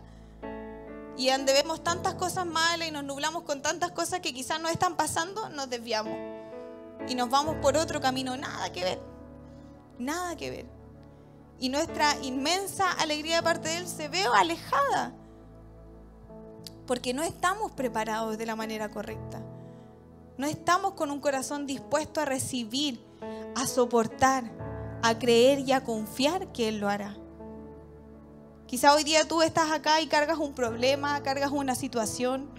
y 1.16 1.30
donde 1.30 1.52
vemos 1.52 1.83
tantas 1.83 2.14
cosas 2.14 2.47
malas 2.47 2.88
y 2.88 2.90
nos 2.90 3.04
nublamos 3.04 3.44
con 3.44 3.62
tantas 3.62 3.92
cosas 3.92 4.21
que 4.21 4.35
quizás 4.35 4.61
no 4.61 4.68
están 4.68 4.97
pasando, 4.97 5.49
nos 5.50 5.71
desviamos 5.71 6.16
y 7.09 7.14
nos 7.14 7.30
vamos 7.30 7.56
por 7.62 7.76
otro 7.76 8.00
camino, 8.00 8.37
nada 8.37 8.73
que 8.73 8.85
ver, 8.85 9.00
nada 9.99 10.37
que 10.37 10.50
ver. 10.50 10.66
Y 11.61 11.68
nuestra 11.68 12.16
inmensa 12.23 12.90
alegría 12.92 13.37
de 13.37 13.42
parte 13.42 13.68
de 13.68 13.78
Él 13.78 13.87
se 13.87 14.09
ve 14.09 14.25
alejada, 14.35 15.12
porque 16.87 17.14
no 17.14 17.23
estamos 17.23 17.73
preparados 17.73 18.37
de 18.37 18.47
la 18.47 18.56
manera 18.56 18.90
correcta. 18.90 19.40
No 20.37 20.47
estamos 20.47 20.94
con 20.94 21.12
un 21.12 21.21
corazón 21.21 21.64
dispuesto 21.64 22.21
a 22.21 22.25
recibir, 22.25 23.00
a 23.54 23.66
soportar, 23.68 24.50
a 25.02 25.16
creer 25.16 25.61
y 25.61 25.73
a 25.73 25.85
confiar 25.85 26.50
que 26.50 26.68
Él 26.68 26.78
lo 26.78 26.88
hará. 26.88 27.16
Quizá 28.75 28.93
hoy 28.93 29.04
día 29.04 29.23
tú 29.28 29.40
estás 29.40 29.71
acá 29.71 30.00
y 30.00 30.09
cargas 30.09 30.38
un 30.38 30.52
problema, 30.52 31.23
cargas 31.23 31.52
una 31.52 31.76
situación, 31.76 32.50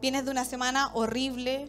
vienes 0.00 0.24
de 0.24 0.30
una 0.30 0.44
semana 0.44 0.92
horrible, 0.94 1.68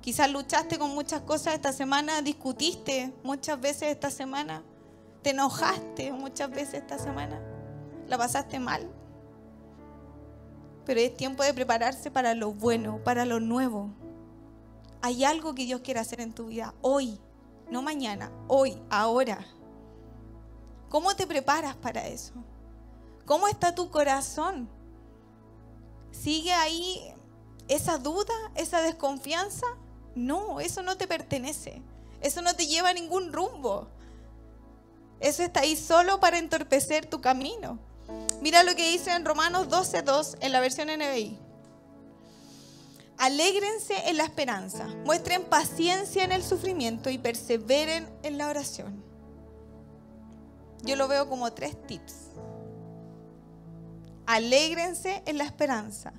quizás 0.00 0.30
luchaste 0.30 0.78
con 0.78 0.94
muchas 0.94 1.20
cosas 1.20 1.52
esta 1.52 1.74
semana, 1.74 2.22
discutiste 2.22 3.12
muchas 3.22 3.60
veces 3.60 3.90
esta 3.90 4.10
semana, 4.10 4.62
te 5.20 5.32
enojaste 5.32 6.10
muchas 6.12 6.50
veces 6.50 6.76
esta 6.76 6.98
semana, 6.98 7.38
la 8.08 8.16
pasaste 8.16 8.58
mal. 8.58 8.90
Pero 10.86 11.00
es 11.00 11.14
tiempo 11.14 11.42
de 11.42 11.52
prepararse 11.52 12.10
para 12.10 12.32
lo 12.32 12.54
bueno, 12.54 13.04
para 13.04 13.26
lo 13.26 13.40
nuevo. 13.40 13.90
Hay 15.02 15.22
algo 15.22 15.54
que 15.54 15.66
Dios 15.66 15.82
quiere 15.82 16.00
hacer 16.00 16.22
en 16.22 16.32
tu 16.32 16.46
vida 16.46 16.72
hoy, 16.80 17.20
no 17.70 17.82
mañana, 17.82 18.32
hoy, 18.48 18.74
ahora. 18.88 19.44
¿Cómo 20.94 21.16
te 21.16 21.26
preparas 21.26 21.74
para 21.74 22.06
eso? 22.06 22.34
¿Cómo 23.26 23.48
está 23.48 23.74
tu 23.74 23.90
corazón? 23.90 24.68
¿Sigue 26.12 26.52
ahí 26.52 27.12
esa 27.66 27.98
duda, 27.98 28.32
esa 28.54 28.80
desconfianza? 28.80 29.66
No, 30.14 30.60
eso 30.60 30.84
no 30.84 30.96
te 30.96 31.08
pertenece. 31.08 31.82
Eso 32.20 32.42
no 32.42 32.54
te 32.54 32.68
lleva 32.68 32.90
a 32.90 32.94
ningún 32.94 33.32
rumbo. 33.32 33.88
Eso 35.18 35.42
está 35.42 35.62
ahí 35.62 35.74
solo 35.74 36.20
para 36.20 36.38
entorpecer 36.38 37.06
tu 37.06 37.20
camino. 37.20 37.80
Mira 38.40 38.62
lo 38.62 38.76
que 38.76 38.92
dice 38.92 39.10
en 39.10 39.24
Romanos 39.24 39.66
12.2 39.66 40.36
en 40.42 40.52
la 40.52 40.60
versión 40.60 40.86
NBI. 40.86 41.36
Alégrense 43.18 44.08
en 44.08 44.16
la 44.16 44.22
esperanza, 44.26 44.86
muestren 45.04 45.42
paciencia 45.42 46.22
en 46.22 46.30
el 46.30 46.44
sufrimiento 46.44 47.10
y 47.10 47.18
perseveren 47.18 48.08
en 48.22 48.38
la 48.38 48.46
oración. 48.46 49.13
Yo 50.84 50.96
lo 50.96 51.08
veo 51.08 51.28
como 51.28 51.52
tres 51.52 51.76
tips. 51.86 52.14
Alégrense 54.26 55.22
en 55.26 55.38
la 55.38 55.44
esperanza, 55.44 56.12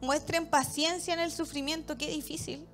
muestren 0.00 0.46
paciencia 0.46 1.14
en 1.14 1.20
el 1.20 1.32
sufrimiento, 1.32 1.96
qué 1.96 2.08
difícil. 2.08 2.66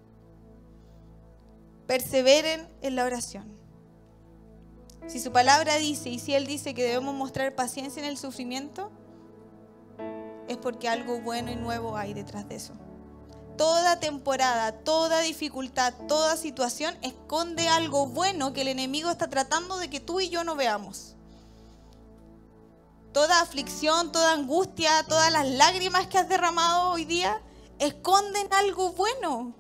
Perseveren 1.87 2.69
en 2.83 2.97
la 2.97 3.05
oración. 3.05 3.55
Si 5.07 5.21
su 5.21 5.33
palabra 5.33 5.77
dice 5.77 6.09
y 6.09 6.19
si 6.19 6.35
Él 6.35 6.47
dice 6.47 6.75
que 6.75 6.83
debemos 6.83 7.15
mostrar 7.15 7.55
paciencia 7.55 8.03
en 8.03 8.09
el 8.09 8.17
sufrimiento, 8.17 8.91
es 10.49 10.57
porque 10.57 10.89
algo 10.89 11.21
bueno 11.21 11.51
y 11.51 11.57
nuevo 11.57 11.97
hay 11.97 12.15
detrás 12.15 12.49
de 12.49 12.57
eso. 12.57 12.75
Toda 13.57 14.01
temporada, 14.01 14.73
toda 14.73 15.21
dificultad, 15.21 15.95
toda 16.09 16.37
situación 16.37 16.97
esconde 17.03 17.69
algo 17.69 18.07
bueno 18.07 18.53
que 18.53 18.63
el 18.63 18.69
enemigo 18.69 19.11
está 19.11 19.29
tratando 19.29 19.79
de 19.79 19.89
que 19.89 20.01
tú 20.01 20.21
y 20.21 20.29
yo 20.29 20.43
no 20.43 20.57
veamos. 20.57 21.17
Toda 23.15 23.41
aflicción, 23.41 24.11
toda 24.11 24.33
angustia, 24.33 25.05
todas 25.09 25.31
las 25.33 25.47
lágrimas 25.47 26.09
que 26.09 26.19
has 26.19 26.29
derramado 26.29 26.91
hoy 26.91 27.05
día 27.05 27.41
esconden 27.79 28.53
algo 28.53 28.93
bueno 28.93 29.55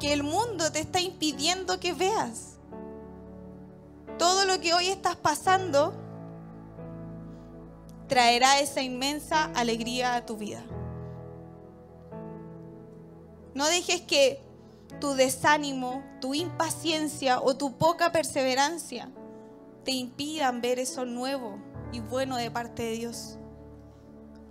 que 0.00 0.12
el 0.12 0.24
mundo 0.24 0.72
te 0.72 0.80
está 0.80 1.00
impidiendo 1.00 1.78
que 1.78 1.92
veas 1.92 2.56
todo 4.18 4.44
lo 4.44 4.58
que 4.58 4.74
hoy 4.74 4.88
estás 4.88 5.14
pasando 5.14 5.94
traerá 8.08 8.58
esa 8.58 8.82
inmensa 8.82 9.44
alegría 9.54 10.16
a 10.16 10.26
tu 10.26 10.36
vida. 10.36 10.64
No 13.54 13.68
dejes 13.68 14.00
que 14.00 14.42
tu 15.00 15.14
desánimo, 15.14 16.02
tu 16.20 16.34
impaciencia 16.34 17.40
o 17.40 17.56
tu 17.56 17.78
poca 17.78 18.10
perseverancia 18.10 19.08
te 19.84 19.92
impidan 19.92 20.60
ver 20.60 20.80
eso 20.80 21.04
nuevo 21.04 21.69
y 21.92 22.00
bueno 22.00 22.36
de 22.36 22.50
parte 22.50 22.82
de 22.82 22.92
Dios. 22.92 23.38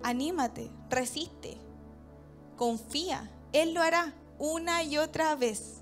Anímate, 0.03 0.71
resiste, 0.89 1.57
confía. 2.55 3.29
Él 3.51 3.73
lo 3.73 3.81
hará 3.81 4.13
una 4.37 4.83
y 4.83 4.97
otra 4.97 5.35
vez. 5.35 5.81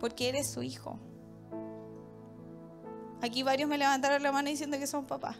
Porque 0.00 0.28
eres 0.28 0.50
su 0.50 0.62
hijo. 0.62 0.98
Aquí 3.20 3.42
varios 3.42 3.68
me 3.68 3.78
levantaron 3.78 4.22
la 4.22 4.32
mano 4.32 4.48
diciendo 4.48 4.78
que 4.78 4.86
son 4.86 5.06
papás. 5.06 5.36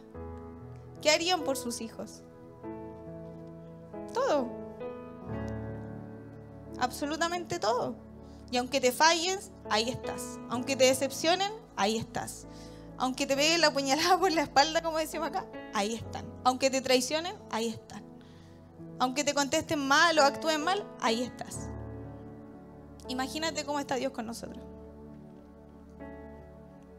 ¿Qué 1.01 1.09
harían 1.09 1.43
por 1.43 1.57
sus 1.57 1.81
hijos? 1.81 2.23
Todo. 4.13 4.47
Absolutamente 6.79 7.59
todo. 7.59 7.95
Y 8.51 8.57
aunque 8.57 8.79
te 8.79 8.91
falles, 8.91 9.51
ahí 9.69 9.89
estás. 9.89 10.39
Aunque 10.49 10.75
te 10.75 10.85
decepcionen, 10.85 11.51
ahí 11.75 11.97
estás. 11.97 12.47
Aunque 13.03 13.27
te 13.27 13.35
peguen 13.35 13.59
la 13.59 13.73
puñalada 13.73 14.17
por 14.19 14.31
la 14.31 14.43
espalda, 14.43 14.81
como 14.81 14.97
decimos 14.97 15.27
acá, 15.27 15.45
ahí 15.73 15.95
están. 15.95 16.25
Aunque 16.45 16.69
te 16.69 16.79
traicionen, 16.79 17.35
ahí 17.51 17.67
están. 17.67 18.01
Aunque 18.97 19.25
te 19.25 19.33
contesten 19.33 19.85
mal 19.85 20.17
o 20.19 20.23
actúen 20.23 20.63
mal, 20.63 20.87
ahí 21.01 21.21
estás. 21.21 21.67
Imagínate 23.09 23.65
cómo 23.65 23.81
está 23.81 23.95
Dios 23.95 24.13
con 24.13 24.25
nosotros 24.25 24.63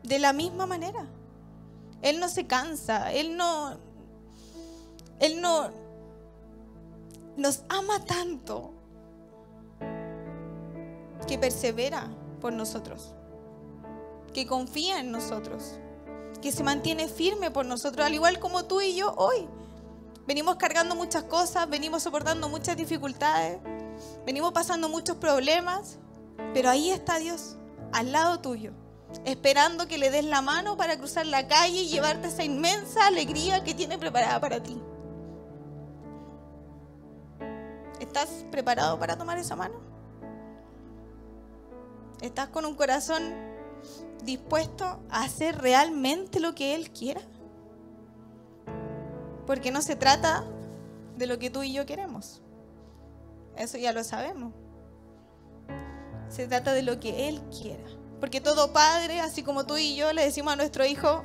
de 0.02 0.18
la 0.18 0.34
misma 0.34 0.66
manera. 0.66 1.06
Él 2.02 2.20
no 2.20 2.28
se 2.28 2.46
cansa, 2.46 3.11
Él 3.11 3.38
no, 3.38 3.78
Él 5.20 5.40
no 5.40 5.70
nos 7.38 7.62
ama 7.70 8.04
tanto 8.04 8.75
que 11.26 11.38
persevera 11.38 12.11
por 12.42 12.52
nosotros, 12.52 13.14
que 14.34 14.46
confía 14.46 15.00
en 15.00 15.11
nosotros, 15.11 15.80
que 16.44 16.52
se 16.52 16.62
mantiene 16.62 17.08
firme 17.08 17.50
por 17.50 17.64
nosotros, 17.64 18.04
al 18.04 18.12
igual 18.12 18.38
como 18.38 18.66
tú 18.66 18.82
y 18.82 18.94
yo 18.94 19.14
hoy. 19.16 19.48
Venimos 20.26 20.56
cargando 20.56 20.94
muchas 20.94 21.22
cosas, 21.22 21.70
venimos 21.70 22.02
soportando 22.02 22.50
muchas 22.50 22.76
dificultades, 22.76 23.60
venimos 24.26 24.52
pasando 24.52 24.90
muchos 24.90 25.16
problemas, 25.16 25.98
pero 26.52 26.68
ahí 26.68 26.90
está 26.90 27.18
Dios, 27.18 27.56
al 27.92 28.12
lado 28.12 28.40
tuyo 28.40 28.72
esperando 29.24 29.86
que 29.86 29.96
le 29.96 30.10
des 30.10 30.24
la 30.24 30.42
mano 30.42 30.76
para 30.76 30.98
cruzar 30.98 31.24
la 31.24 31.46
calle 31.46 31.82
y 31.82 31.88
llevarte 31.88 32.26
esa 32.26 32.42
inmensa 32.42 33.06
alegría 33.06 33.62
que 33.62 33.72
tiene 33.72 33.96
preparada 33.96 34.40
para 34.40 34.60
ti. 34.60 34.76
¿Estás 38.00 38.44
preparado 38.50 38.98
para 38.98 39.16
tomar 39.16 39.38
esa 39.38 39.54
mano? 39.54 39.76
¿Estás 42.20 42.48
con 42.48 42.66
un 42.66 42.74
corazón 42.74 43.53
dispuesto 44.24 44.84
a 45.10 45.24
hacer 45.24 45.58
realmente 45.58 46.40
lo 46.40 46.54
que 46.54 46.74
Él 46.74 46.90
quiera? 46.90 47.20
Porque 49.46 49.70
no 49.70 49.82
se 49.82 49.96
trata 49.96 50.44
de 51.16 51.26
lo 51.26 51.38
que 51.38 51.50
tú 51.50 51.62
y 51.62 51.72
yo 51.72 51.86
queremos. 51.86 52.40
Eso 53.56 53.78
ya 53.78 53.92
lo 53.92 54.02
sabemos. 54.02 54.52
Se 56.28 56.46
trata 56.46 56.72
de 56.72 56.82
lo 56.82 56.98
que 56.98 57.28
Él 57.28 57.40
quiera. 57.50 57.84
Porque 58.20 58.40
todo 58.40 58.72
padre, 58.72 59.20
así 59.20 59.42
como 59.42 59.66
tú 59.66 59.76
y 59.76 59.96
yo, 59.96 60.12
le 60.12 60.24
decimos 60.24 60.54
a 60.54 60.56
nuestro 60.56 60.84
hijo, 60.84 61.22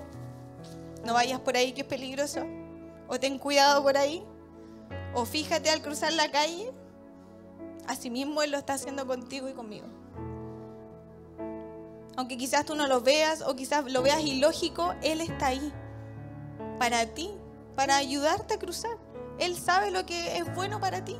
no 1.06 1.14
vayas 1.14 1.40
por 1.40 1.56
ahí 1.56 1.72
que 1.72 1.82
es 1.82 1.88
peligroso, 1.88 2.42
o 3.08 3.20
ten 3.20 3.40
cuidado 3.40 3.82
por 3.82 3.98
ahí, 3.98 4.24
o 5.14 5.26
fíjate 5.26 5.70
al 5.70 5.82
cruzar 5.82 6.14
la 6.14 6.30
calle, 6.30 6.72
asimismo 7.88 8.44
Él 8.44 8.52
lo 8.52 8.58
está 8.58 8.74
haciendo 8.74 9.08
contigo 9.08 9.48
y 9.50 9.54
conmigo. 9.54 9.88
Aunque 12.20 12.36
quizás 12.36 12.66
tú 12.66 12.76
no 12.76 12.86
lo 12.86 13.00
veas 13.00 13.42
o 13.42 13.56
quizás 13.56 13.90
lo 13.90 14.02
veas 14.02 14.20
ilógico, 14.20 14.94
Él 15.02 15.22
está 15.22 15.48
ahí 15.48 15.72
para 16.78 17.06
ti, 17.06 17.32
para 17.78 17.96
ayudarte 17.96 18.56
a 18.56 18.60
cruzar. 18.60 18.92
Él 19.40 19.56
sabe 19.56 19.90
lo 19.90 20.06
que 20.06 20.36
es 20.36 20.54
bueno 20.54 20.82
para 20.82 21.06
ti. 21.06 21.16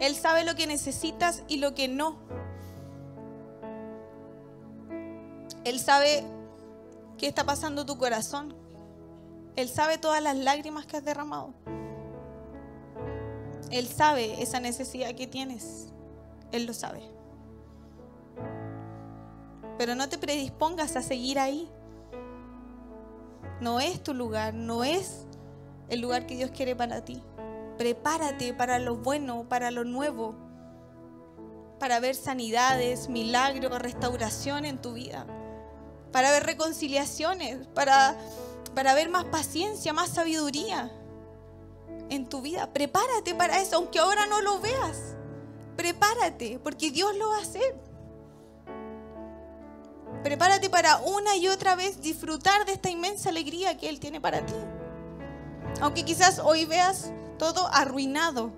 Él 0.00 0.14
sabe 0.14 0.44
lo 0.44 0.54
que 0.54 0.66
necesitas 0.66 1.44
y 1.48 1.56
lo 1.56 1.74
que 1.74 1.88
no. 1.88 2.18
Él 5.64 5.80
sabe 5.80 6.22
qué 7.16 7.26
está 7.26 7.44
pasando 7.44 7.86
tu 7.86 7.96
corazón. 7.96 8.54
Él 9.56 9.70
sabe 9.70 9.96
todas 9.96 10.22
las 10.22 10.36
lágrimas 10.36 10.84
que 10.84 10.98
has 10.98 11.04
derramado. 11.06 11.54
Él 13.70 13.88
sabe 13.88 14.42
esa 14.42 14.60
necesidad 14.60 15.14
que 15.14 15.26
tienes. 15.26 15.86
Él 16.52 16.66
lo 16.66 16.74
sabe. 16.74 17.23
Pero 19.78 19.94
no 19.94 20.08
te 20.08 20.18
predispongas 20.18 20.96
a 20.96 21.02
seguir 21.02 21.38
ahí. 21.38 21.70
No 23.60 23.80
es 23.80 24.02
tu 24.02 24.14
lugar, 24.14 24.54
no 24.54 24.84
es 24.84 25.26
el 25.88 26.00
lugar 26.00 26.26
que 26.26 26.36
Dios 26.36 26.50
quiere 26.50 26.76
para 26.76 27.04
ti. 27.04 27.22
Prepárate 27.78 28.54
para 28.54 28.78
lo 28.78 28.96
bueno, 28.96 29.48
para 29.48 29.70
lo 29.70 29.84
nuevo, 29.84 30.34
para 31.78 31.98
ver 32.00 32.14
sanidades, 32.14 33.08
milagros, 33.08 33.78
restauración 33.80 34.64
en 34.64 34.80
tu 34.80 34.92
vida 34.92 35.26
para 36.14 36.30
ver 36.30 36.44
reconciliaciones, 36.44 37.66
para, 37.74 38.16
para 38.72 38.94
ver 38.94 39.08
más 39.08 39.24
paciencia, 39.24 39.92
más 39.92 40.10
sabiduría 40.10 40.92
en 42.08 42.28
tu 42.28 42.40
vida. 42.40 42.72
Prepárate 42.72 43.34
para 43.34 43.60
eso, 43.60 43.74
aunque 43.74 43.98
ahora 43.98 44.24
no 44.26 44.40
lo 44.40 44.60
veas. 44.60 45.16
Prepárate, 45.76 46.60
porque 46.62 46.92
Dios 46.92 47.16
lo 47.16 47.30
va 47.30 47.38
a 47.38 47.42
hacer. 47.42 47.74
Prepárate 50.24 50.70
para 50.70 50.96
una 50.96 51.36
y 51.36 51.48
otra 51.48 51.76
vez 51.76 52.00
disfrutar 52.00 52.64
de 52.64 52.72
esta 52.72 52.88
inmensa 52.88 53.28
alegría 53.28 53.76
que 53.76 53.90
Él 53.90 54.00
tiene 54.00 54.22
para 54.22 54.44
ti. 54.46 54.54
Aunque 55.82 56.02
quizás 56.02 56.38
hoy 56.38 56.64
veas 56.64 57.12
todo 57.36 57.68
arruinado. 57.70 58.50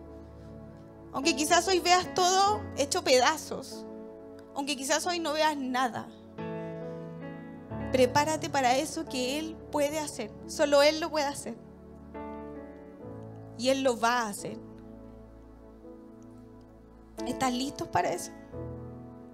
Aunque 1.13 1.35
quizás 1.35 1.67
hoy 1.67 1.81
veas 1.81 2.15
todo 2.15 2.63
hecho 2.77 3.03
pedazos. 3.03 3.85
Aunque 4.55 4.77
quizás 4.77 5.05
hoy 5.07 5.19
no 5.19 5.33
veas 5.33 5.57
nada. 5.57 6.07
Prepárate 7.91 8.49
para 8.49 8.77
eso 8.77 9.05
que 9.05 9.41
Él 9.41 9.57
puede 9.73 9.99
hacer. 9.99 10.31
Solo 10.47 10.85
Él 10.85 11.01
lo 11.01 11.11
puede 11.11 11.27
hacer. 11.27 11.57
Y 13.59 13.71
Él 13.71 13.83
lo 13.83 13.99
va 13.99 14.21
a 14.21 14.29
hacer. 14.29 14.57
¿Estás 17.27 17.53
listos 17.53 17.89
para 17.89 18.13
eso? 18.13 18.31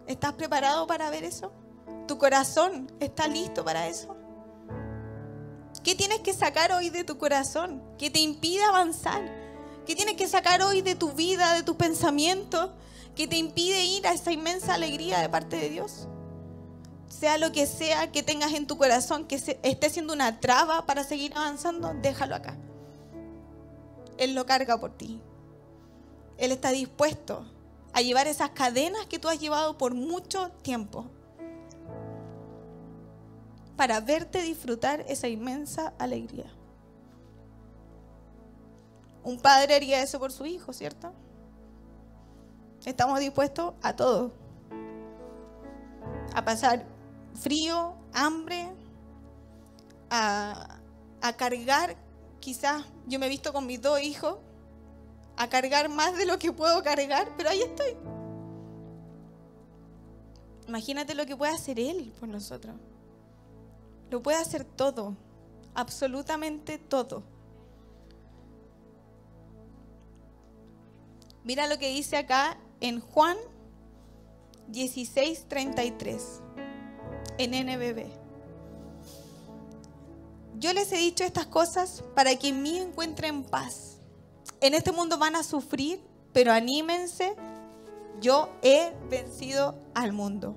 ¿Estás 0.06 0.32
preparado 0.32 0.86
para 0.86 1.10
ver 1.10 1.24
eso? 1.24 1.52
¿Tu 2.06 2.18
corazón 2.18 2.90
está 2.98 3.28
listo 3.28 3.64
para 3.64 3.86
eso? 3.86 4.16
¿Qué 5.84 5.94
tienes 5.94 6.20
que 6.20 6.32
sacar 6.32 6.72
hoy 6.72 6.90
de 6.90 7.04
tu 7.04 7.18
corazón 7.18 7.82
que 7.98 8.10
te 8.10 8.20
impide 8.20 8.62
avanzar? 8.64 9.22
¿Qué 9.86 9.96
tienes 9.96 10.16
que 10.16 10.28
sacar 10.28 10.62
hoy 10.62 10.80
de 10.80 10.94
tu 10.94 11.12
vida, 11.12 11.54
de 11.54 11.62
tus 11.62 11.76
pensamientos, 11.76 12.70
que 13.16 13.26
te 13.26 13.36
impide 13.36 13.84
ir 13.84 14.06
a 14.06 14.12
esa 14.12 14.32
inmensa 14.32 14.74
alegría 14.74 15.20
de 15.20 15.28
parte 15.28 15.56
de 15.56 15.70
Dios? 15.70 16.08
Sea 17.08 17.38
lo 17.38 17.52
que 17.52 17.66
sea 17.66 18.10
que 18.10 18.22
tengas 18.22 18.52
en 18.52 18.66
tu 18.66 18.76
corazón 18.76 19.26
que 19.26 19.36
esté 19.36 19.90
siendo 19.90 20.12
una 20.12 20.40
traba 20.40 20.86
para 20.86 21.04
seguir 21.04 21.32
avanzando, 21.36 21.92
déjalo 22.00 22.34
acá. 22.34 22.56
Él 24.18 24.34
lo 24.34 24.46
carga 24.46 24.78
por 24.78 24.96
ti. 24.96 25.20
Él 26.38 26.52
está 26.52 26.70
dispuesto 26.70 27.44
a 27.92 28.02
llevar 28.02 28.26
esas 28.26 28.50
cadenas 28.50 29.06
que 29.06 29.18
tú 29.18 29.28
has 29.28 29.38
llevado 29.38 29.78
por 29.78 29.94
mucho 29.94 30.50
tiempo 30.62 31.10
para 33.76 34.00
verte 34.00 34.42
disfrutar 34.42 35.04
esa 35.08 35.28
inmensa 35.28 35.92
alegría. 35.98 36.50
Un 39.24 39.38
padre 39.38 39.74
haría 39.74 40.02
eso 40.02 40.18
por 40.18 40.32
su 40.32 40.46
hijo, 40.46 40.72
¿cierto? 40.72 41.12
Estamos 42.84 43.20
dispuestos 43.20 43.74
a 43.82 43.94
todo. 43.94 44.32
A 46.34 46.44
pasar 46.44 46.84
frío, 47.34 47.94
hambre, 48.12 48.72
a, 50.10 50.78
a 51.20 51.32
cargar, 51.34 51.96
quizás 52.40 52.84
yo 53.06 53.18
me 53.18 53.26
he 53.26 53.28
visto 53.28 53.52
con 53.52 53.66
mis 53.66 53.80
dos 53.80 54.00
hijos, 54.00 54.38
a 55.36 55.48
cargar 55.48 55.88
más 55.88 56.16
de 56.16 56.26
lo 56.26 56.38
que 56.38 56.52
puedo 56.52 56.82
cargar, 56.82 57.28
pero 57.36 57.50
ahí 57.50 57.62
estoy. 57.62 57.96
Imagínate 60.66 61.14
lo 61.14 61.26
que 61.26 61.36
puede 61.36 61.52
hacer 61.52 61.78
Él 61.78 62.12
por 62.18 62.28
nosotros. 62.28 62.74
Lo 64.12 64.22
puede 64.22 64.36
hacer 64.36 64.64
todo, 64.64 65.16
absolutamente 65.74 66.76
todo. 66.76 67.22
Mira 71.44 71.66
lo 71.66 71.78
que 71.78 71.88
dice 71.88 72.18
acá 72.18 72.58
en 72.80 73.00
Juan 73.00 73.38
16:33, 74.68 76.42
en 77.38 77.54
NBB. 77.54 78.04
Yo 80.58 80.74
les 80.74 80.92
he 80.92 80.98
dicho 80.98 81.24
estas 81.24 81.46
cosas 81.46 82.04
para 82.14 82.36
que 82.36 82.48
en 82.48 82.62
mí 82.62 82.76
encuentren 82.76 83.44
paz. 83.44 83.96
En 84.60 84.74
este 84.74 84.92
mundo 84.92 85.16
van 85.16 85.36
a 85.36 85.42
sufrir, 85.42 86.04
pero 86.34 86.52
anímense, 86.52 87.34
yo 88.20 88.50
he 88.60 88.92
vencido 89.08 89.74
al 89.94 90.12
mundo. 90.12 90.54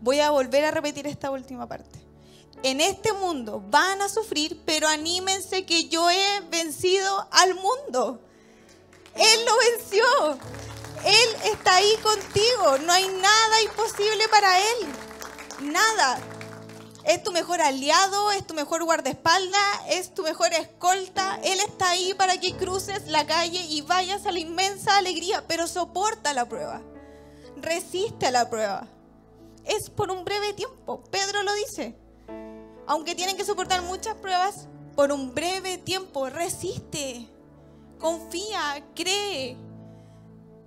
Voy 0.00 0.20
a 0.20 0.30
volver 0.30 0.64
a 0.64 0.70
repetir 0.70 1.06
esta 1.06 1.30
última 1.30 1.68
parte 1.68 2.01
en 2.62 2.80
este 2.80 3.12
mundo 3.12 3.62
van 3.68 4.00
a 4.02 4.08
sufrir, 4.08 4.60
pero 4.64 4.88
anímense 4.88 5.64
que 5.64 5.88
yo 5.88 6.08
he 6.10 6.40
vencido 6.50 7.26
al 7.30 7.54
mundo. 7.54 8.20
Él 9.14 9.44
lo 9.44 9.52
venció. 9.58 10.04
Él 11.04 11.52
está 11.52 11.76
ahí 11.76 11.96
contigo. 12.02 12.78
No 12.84 12.92
hay 12.92 13.08
nada 13.08 13.62
imposible 13.62 14.28
para 14.30 14.58
Él. 14.58 15.72
Nada. 15.72 16.20
Es 17.04 17.22
tu 17.24 17.32
mejor 17.32 17.60
aliado, 17.60 18.30
es 18.30 18.46
tu 18.46 18.54
mejor 18.54 18.84
guardaespaldas, 18.84 19.80
es 19.88 20.14
tu 20.14 20.22
mejor 20.22 20.52
escolta. 20.52 21.40
Él 21.42 21.58
está 21.58 21.90
ahí 21.90 22.14
para 22.14 22.38
que 22.38 22.56
cruces 22.56 23.08
la 23.08 23.26
calle 23.26 23.60
y 23.68 23.82
vayas 23.82 24.24
a 24.24 24.30
la 24.30 24.38
inmensa 24.38 24.96
alegría, 24.98 25.44
pero 25.48 25.66
soporta 25.66 26.32
la 26.32 26.48
prueba. 26.48 26.80
Resiste 27.56 28.26
a 28.26 28.30
la 28.30 28.48
prueba. 28.48 28.86
Es 29.64 29.90
por 29.90 30.12
un 30.12 30.24
breve 30.24 30.52
tiempo. 30.52 31.02
Pedro 31.10 31.42
lo 31.42 31.52
dice 31.54 32.01
aunque 32.86 33.14
tienen 33.14 33.36
que 33.36 33.44
soportar 33.44 33.82
muchas 33.82 34.14
pruebas, 34.16 34.68
por 34.94 35.12
un 35.12 35.34
breve 35.34 35.78
tiempo, 35.78 36.28
resiste, 36.28 37.26
confía, 37.98 38.84
cree, 38.94 39.56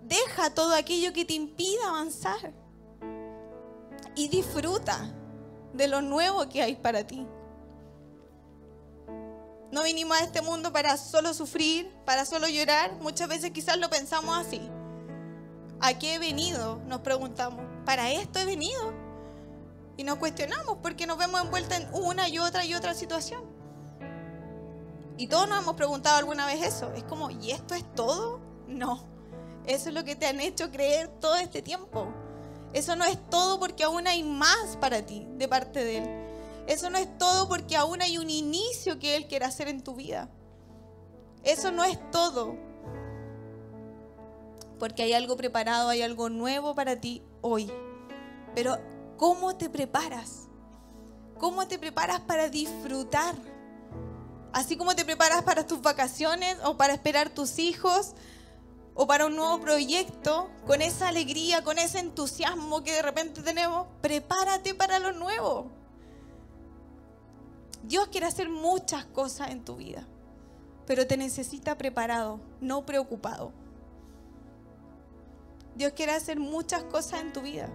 deja 0.03 0.49
todo 0.49 0.73
aquello 0.73 1.13
que 1.13 1.25
te 1.25 1.33
impida 1.33 1.89
avanzar 1.89 2.53
y 4.15 4.27
disfruta 4.29 5.13
de 5.73 5.87
lo 5.87 6.01
nuevo 6.01 6.47
que 6.49 6.61
hay 6.61 6.75
para 6.75 7.05
ti. 7.05 7.27
No 9.71 9.83
vinimos 9.83 10.17
a 10.17 10.23
este 10.23 10.41
mundo 10.41 10.71
para 10.71 10.95
solo 10.95 11.33
sufrir, 11.33 11.91
para 12.05 12.25
solo 12.25 12.47
llorar. 12.47 12.93
Muchas 13.01 13.27
veces 13.27 13.51
quizás 13.51 13.77
lo 13.77 13.89
pensamos 13.89 14.37
así. 14.37 14.61
¿A 15.81 15.99
qué 15.99 16.15
he 16.15 16.19
venido? 16.19 16.77
Nos 16.85 17.01
preguntamos. 17.01 17.65
¿Para 17.85 18.11
esto 18.11 18.39
he 18.39 18.45
venido? 18.45 19.04
Y 19.97 20.03
nos 20.03 20.17
cuestionamos 20.17 20.77
porque 20.81 21.07
nos 21.07 21.17
vemos 21.17 21.41
envueltos 21.41 21.77
en 21.77 21.87
una 21.93 22.27
y 22.27 22.39
otra 22.39 22.65
y 22.65 22.73
otra 22.73 22.93
situación. 22.93 23.43
Y 25.17 25.27
todos 25.27 25.47
nos 25.47 25.61
hemos 25.61 25.75
preguntado 25.75 26.17
alguna 26.17 26.45
vez 26.45 26.61
eso. 26.61 26.91
Es 26.93 27.03
como, 27.03 27.31
¿y 27.31 27.51
esto 27.51 27.73
es 27.73 27.85
todo? 27.95 28.41
No. 28.67 29.05
Eso 29.65 29.89
es 29.89 29.95
lo 29.95 30.03
que 30.03 30.15
te 30.15 30.27
han 30.27 30.41
hecho 30.41 30.71
creer 30.71 31.07
todo 31.07 31.35
este 31.37 31.61
tiempo. 31.61 32.07
Eso 32.73 32.95
no 32.95 33.05
es 33.05 33.17
todo 33.29 33.59
porque 33.59 33.85
aún 33.85 34.05
hay 34.07 34.23
más 34.23 34.77
para 34.81 35.05
ti 35.05 35.25
de 35.37 35.47
parte 35.47 35.83
de 35.83 35.97
Él. 35.99 36.25
Eso 36.67 36.89
no 36.89 36.97
es 36.97 37.17
todo 37.17 37.47
porque 37.47 37.77
aún 37.77 38.01
hay 38.01 38.17
un 38.17 38.29
inicio 38.29 38.99
que 38.99 39.15
Él 39.15 39.27
quiere 39.27 39.45
hacer 39.45 39.69
en 39.69 39.81
tu 39.81 39.95
vida. 39.95 40.29
Eso 41.43 41.71
no 41.71 41.83
es 41.83 41.99
todo. 42.11 42.55
Porque 44.77 45.03
hay 45.03 45.13
algo 45.13 45.37
preparado, 45.37 45.89
hay 45.89 46.01
algo 46.01 46.29
nuevo 46.29 46.75
para 46.75 46.99
ti 46.99 47.23
hoy. 47.41 47.71
Pero 48.53 48.77
¿Cómo 49.17 49.55
te 49.55 49.69
preparas? 49.69 50.47
¿Cómo 51.37 51.67
te 51.67 51.79
preparas 51.79 52.21
para 52.21 52.49
disfrutar? 52.49 53.35
Así 54.51 54.77
como 54.77 54.95
te 54.95 55.05
preparas 55.05 55.43
para 55.43 55.67
tus 55.67 55.81
vacaciones 55.81 56.57
o 56.63 56.77
para 56.77 56.93
esperar 56.93 57.29
tus 57.29 57.59
hijos 57.59 58.13
o 58.93 59.05
para 59.05 59.25
un 59.25 59.35
nuevo 59.35 59.59
proyecto, 59.59 60.49
con 60.65 60.81
esa 60.81 61.09
alegría, 61.09 61.63
con 61.63 61.77
ese 61.77 61.99
entusiasmo 61.99 62.81
que 62.81 62.93
de 62.93 63.01
repente 63.01 63.41
tenemos, 63.41 63.87
prepárate 64.01 64.73
para 64.73 64.99
lo 64.99 65.11
nuevo. 65.11 65.69
Dios 67.83 68.07
quiere 68.07 68.25
hacer 68.25 68.49
muchas 68.49 69.05
cosas 69.05 69.51
en 69.51 69.65
tu 69.65 69.75
vida, 69.75 70.07
pero 70.87 71.05
te 71.05 71.17
necesita 71.17 71.77
preparado, 71.77 72.39
no 72.61 72.85
preocupado. 72.85 73.51
Dios 75.75 75.91
quiere 75.91 76.13
hacer 76.13 76.39
muchas 76.39 76.85
cosas 76.85 77.19
en 77.19 77.33
tu 77.33 77.41
vida, 77.41 77.69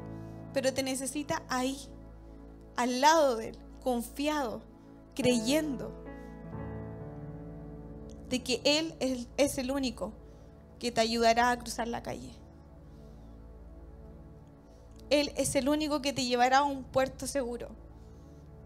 pero 0.53 0.73
te 0.73 0.83
necesita 0.83 1.43
ahí, 1.49 1.79
al 2.77 3.01
lado 3.01 3.37
de 3.37 3.51
Él, 3.51 3.59
confiado, 3.83 4.63
creyendo 5.15 5.93
de 8.29 8.43
que 8.43 8.61
Él 8.65 8.95
es, 9.37 9.59
el 9.59 9.71
único 9.71 10.13
que 10.79 10.93
te 10.93 11.01
ayudará 11.01 11.51
a 11.51 11.59
cruzar 11.59 11.89
la 11.89 12.03
calle. 12.03 12.31
Él 15.11 15.33
es 15.37 15.57
el 15.57 15.69
único 15.69 16.01
que 16.01 16.13
te 16.13 16.25
llevará 16.25 16.59
a 16.59 16.65
un 16.65 16.85
puerto 16.85 17.27
seguro. 17.27 17.69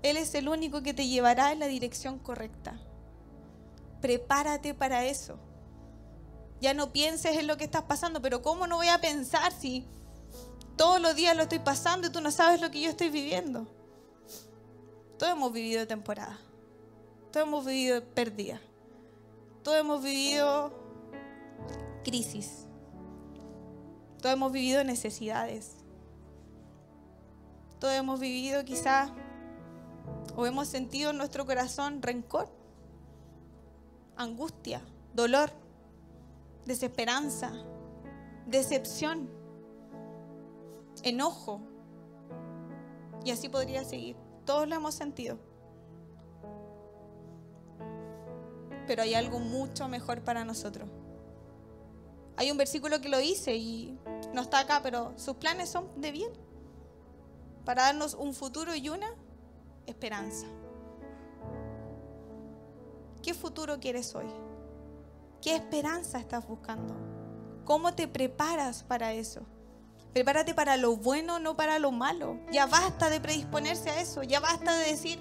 Él 0.02 0.18
es 0.18 0.34
el 0.34 0.48
único 0.48 0.82
que 0.82 0.92
te 0.92 1.08
llevará 1.08 1.52
en 1.52 1.60
la 1.60 1.66
dirección 1.66 2.18
correcta. 2.18 2.78
Prepárate 4.02 4.74
para 4.74 5.06
eso. 5.06 5.38
Ya 6.60 6.74
no 6.74 6.92
pienses 6.92 7.38
en 7.38 7.46
lo 7.46 7.56
que 7.56 7.64
estás 7.64 7.84
pasando, 7.84 8.20
pero 8.20 8.42
¿cómo 8.42 8.66
no 8.66 8.76
voy 8.76 8.88
a 8.88 9.00
pensar 9.00 9.50
si 9.52 9.86
todos 10.76 11.00
los 11.00 11.14
días 11.14 11.36
lo 11.36 11.42
estoy 11.42 11.60
pasando 11.60 12.08
y 12.08 12.10
tú 12.10 12.20
no 12.20 12.30
sabes 12.30 12.60
lo 12.60 12.70
que 12.70 12.80
yo 12.80 12.90
estoy 12.90 13.08
viviendo. 13.08 13.66
Todos 15.18 15.32
hemos 15.32 15.52
vivido 15.52 15.86
temporada. 15.86 16.38
Todos 17.30 17.46
hemos 17.46 17.64
vivido 17.64 18.02
pérdida. 18.02 18.60
Todos 19.62 19.78
hemos 19.78 20.02
vivido 20.02 20.72
crisis. 22.04 22.66
Todos 24.20 24.34
hemos 24.34 24.52
vivido 24.52 24.82
necesidades. 24.84 25.76
Todos 27.78 27.94
hemos 27.94 28.18
vivido 28.18 28.64
quizás 28.64 29.10
o 30.36 30.46
hemos 30.46 30.68
sentido 30.68 31.10
en 31.10 31.18
nuestro 31.18 31.46
corazón 31.46 32.02
rencor, 32.02 32.48
angustia, 34.16 34.80
dolor, 35.12 35.50
desesperanza, 36.66 37.52
decepción 38.46 39.43
enojo. 41.02 41.60
Y 43.24 43.30
así 43.30 43.48
podría 43.48 43.84
seguir. 43.84 44.16
Todos 44.44 44.68
lo 44.68 44.74
hemos 44.74 44.94
sentido. 44.94 45.38
Pero 48.86 49.02
hay 49.02 49.14
algo 49.14 49.38
mucho 49.38 49.88
mejor 49.88 50.22
para 50.22 50.44
nosotros. 50.44 50.88
Hay 52.36 52.50
un 52.50 52.58
versículo 52.58 53.00
que 53.00 53.08
lo 53.08 53.18
dice 53.18 53.56
y 53.56 53.98
no 54.32 54.42
está 54.42 54.60
acá, 54.60 54.80
pero 54.82 55.12
sus 55.16 55.36
planes 55.36 55.68
son 55.68 55.88
de 56.00 56.10
bien. 56.10 56.32
Para 57.64 57.84
darnos 57.84 58.14
un 58.14 58.34
futuro 58.34 58.74
y 58.74 58.88
una 58.88 59.08
esperanza. 59.86 60.46
¿Qué 63.22 63.32
futuro 63.32 63.78
quieres 63.80 64.14
hoy? 64.14 64.26
¿Qué 65.40 65.54
esperanza 65.54 66.18
estás 66.18 66.46
buscando? 66.46 66.94
¿Cómo 67.64 67.94
te 67.94 68.06
preparas 68.06 68.82
para 68.82 69.14
eso? 69.14 69.46
Prepárate 70.14 70.54
para 70.54 70.76
lo 70.76 70.96
bueno, 70.96 71.40
no 71.40 71.56
para 71.56 71.80
lo 71.80 71.90
malo. 71.90 72.38
Ya 72.52 72.66
basta 72.66 73.10
de 73.10 73.20
predisponerse 73.20 73.90
a 73.90 74.00
eso. 74.00 74.22
Ya 74.22 74.38
basta 74.38 74.72
de 74.76 74.86
decir, 74.86 75.20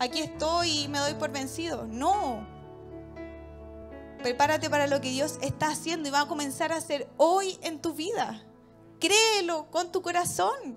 aquí 0.00 0.22
estoy 0.22 0.80
y 0.80 0.88
me 0.88 0.98
doy 0.98 1.14
por 1.14 1.30
vencido. 1.30 1.86
No. 1.86 2.44
Prepárate 4.18 4.68
para 4.68 4.88
lo 4.88 5.00
que 5.00 5.10
Dios 5.10 5.38
está 5.40 5.68
haciendo 5.68 6.08
y 6.08 6.10
va 6.10 6.22
a 6.22 6.26
comenzar 6.26 6.72
a 6.72 6.76
hacer 6.76 7.08
hoy 7.16 7.56
en 7.62 7.80
tu 7.80 7.94
vida. 7.94 8.42
Créelo 8.98 9.70
con 9.70 9.92
tu 9.92 10.02
corazón. 10.02 10.76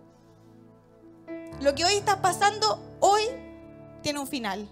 Lo 1.59 1.73
que 1.73 1.83
hoy 1.83 1.93
estás 1.93 2.17
pasando, 2.17 2.79
hoy 2.99 3.23
tiene 4.03 4.19
un 4.19 4.27
final. 4.27 4.69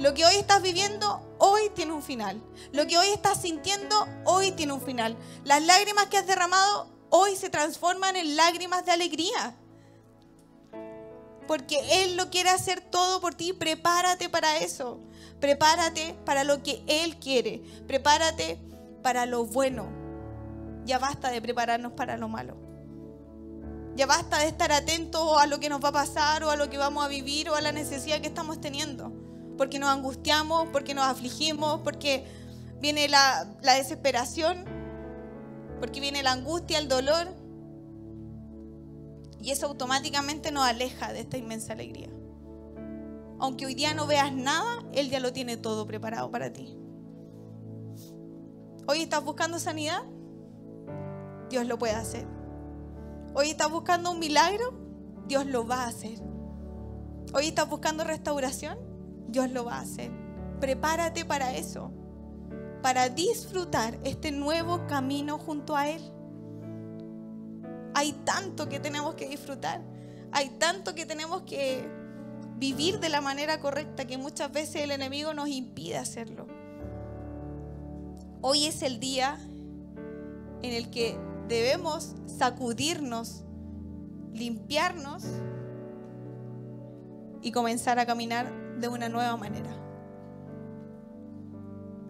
Lo 0.00 0.12
que 0.14 0.24
hoy 0.24 0.34
estás 0.34 0.60
viviendo, 0.60 1.22
hoy 1.38 1.70
tiene 1.74 1.92
un 1.92 2.02
final. 2.02 2.42
Lo 2.72 2.84
que 2.88 2.98
hoy 2.98 3.06
estás 3.08 3.42
sintiendo, 3.42 4.08
hoy 4.24 4.50
tiene 4.50 4.72
un 4.72 4.80
final. 4.80 5.16
Las 5.44 5.62
lágrimas 5.62 6.06
que 6.06 6.18
has 6.18 6.26
derramado, 6.26 6.91
hoy 7.12 7.36
se 7.36 7.48
transforman 7.48 8.16
en 8.16 8.34
lágrimas 8.34 8.84
de 8.84 8.90
alegría. 8.90 9.54
Porque 11.46 11.78
Él 12.02 12.16
lo 12.16 12.30
quiere 12.30 12.50
hacer 12.50 12.80
todo 12.80 13.20
por 13.20 13.34
ti. 13.34 13.52
Prepárate 13.52 14.28
para 14.28 14.58
eso. 14.58 14.98
Prepárate 15.40 16.16
para 16.24 16.42
lo 16.42 16.62
que 16.62 16.82
Él 16.86 17.18
quiere. 17.18 17.62
Prepárate 17.86 18.58
para 19.02 19.26
lo 19.26 19.44
bueno. 19.44 19.88
Ya 20.84 20.98
basta 20.98 21.30
de 21.30 21.40
prepararnos 21.40 21.92
para 21.92 22.16
lo 22.16 22.28
malo. 22.28 22.56
Ya 23.94 24.06
basta 24.06 24.38
de 24.38 24.48
estar 24.48 24.72
atentos 24.72 25.38
a 25.38 25.46
lo 25.46 25.60
que 25.60 25.68
nos 25.68 25.84
va 25.84 25.90
a 25.90 25.92
pasar 25.92 26.42
o 26.42 26.50
a 26.50 26.56
lo 26.56 26.70
que 26.70 26.78
vamos 26.78 27.04
a 27.04 27.08
vivir 27.08 27.50
o 27.50 27.54
a 27.54 27.60
la 27.60 27.72
necesidad 27.72 28.20
que 28.20 28.28
estamos 28.28 28.60
teniendo 28.60 29.12
porque 29.56 29.78
nos 29.78 29.90
angustiamos, 29.90 30.68
porque 30.72 30.94
nos 30.94 31.04
afligimos, 31.04 31.80
porque 31.82 32.24
viene 32.80 33.08
la, 33.08 33.46
desesperación, 33.62 34.64
porque 35.82 35.98
viene 35.98 36.22
la 36.22 36.30
angustia, 36.30 36.78
el 36.78 36.86
dolor. 36.86 37.26
Y 39.40 39.50
eso 39.50 39.66
automáticamente 39.66 40.52
nos 40.52 40.62
aleja 40.62 41.12
de 41.12 41.18
esta 41.18 41.38
inmensa 41.38 41.72
alegría. 41.72 42.08
Aunque 43.40 43.66
hoy 43.66 43.74
día 43.74 43.92
no 43.92 44.06
veas 44.06 44.32
nada, 44.32 44.84
Él 44.92 45.10
ya 45.10 45.18
lo 45.18 45.32
tiene 45.32 45.56
todo 45.56 45.84
preparado 45.84 46.30
para 46.30 46.52
ti. 46.52 46.78
Hoy 48.86 49.02
estás 49.02 49.24
buscando 49.24 49.58
sanidad, 49.58 50.04
Dios 51.50 51.66
lo 51.66 51.78
puede 51.80 51.94
hacer. 51.94 52.28
Hoy 53.34 53.50
estás 53.50 53.68
buscando 53.68 54.12
un 54.12 54.20
milagro, 54.20 54.78
Dios 55.26 55.46
lo 55.46 55.66
va 55.66 55.82
a 55.82 55.88
hacer. 55.88 56.22
Hoy 57.34 57.48
estás 57.48 57.68
buscando 57.68 58.04
restauración, 58.04 58.78
Dios 59.26 59.50
lo 59.50 59.64
va 59.64 59.78
a 59.78 59.80
hacer. 59.80 60.12
Prepárate 60.60 61.24
para 61.24 61.56
eso, 61.56 61.90
para 62.82 63.08
disfrutar 63.08 63.98
este 64.04 64.32
nuevo 64.32 64.86
camino 64.88 65.38
junto 65.38 65.76
a 65.76 65.88
Él. 65.88 66.02
Hay 67.94 68.12
tanto 68.24 68.68
que 68.68 68.80
tenemos 68.80 69.14
que 69.14 69.28
disfrutar, 69.28 69.80
hay 70.32 70.50
tanto 70.58 70.94
que 70.94 71.06
tenemos 71.06 71.42
que 71.42 71.88
vivir 72.56 73.00
de 73.00 73.08
la 73.08 73.20
manera 73.20 73.60
correcta 73.60 74.06
que 74.06 74.18
muchas 74.18 74.52
veces 74.52 74.82
el 74.82 74.90
enemigo 74.90 75.32
nos 75.32 75.48
impide 75.48 75.98
hacerlo. 75.98 76.46
Hoy 78.40 78.66
es 78.66 78.82
el 78.82 78.98
día 78.98 79.38
en 80.62 80.72
el 80.72 80.90
que 80.90 81.16
debemos 81.48 82.14
sacudirnos, 82.26 83.44
limpiarnos 84.32 85.22
y 87.42 87.52
comenzar 87.52 87.98
a 87.98 88.06
caminar 88.06 88.52
de 88.78 88.88
una 88.88 89.08
nueva 89.08 89.36
manera. 89.36 89.81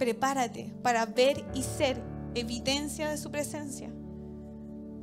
Prepárate 0.03 0.75
para 0.83 1.07
ver 1.07 1.45
y 1.55 1.62
ser 1.62 2.03
evidencia 2.35 3.09
de 3.09 3.17
su 3.17 3.31
presencia. 3.31 3.88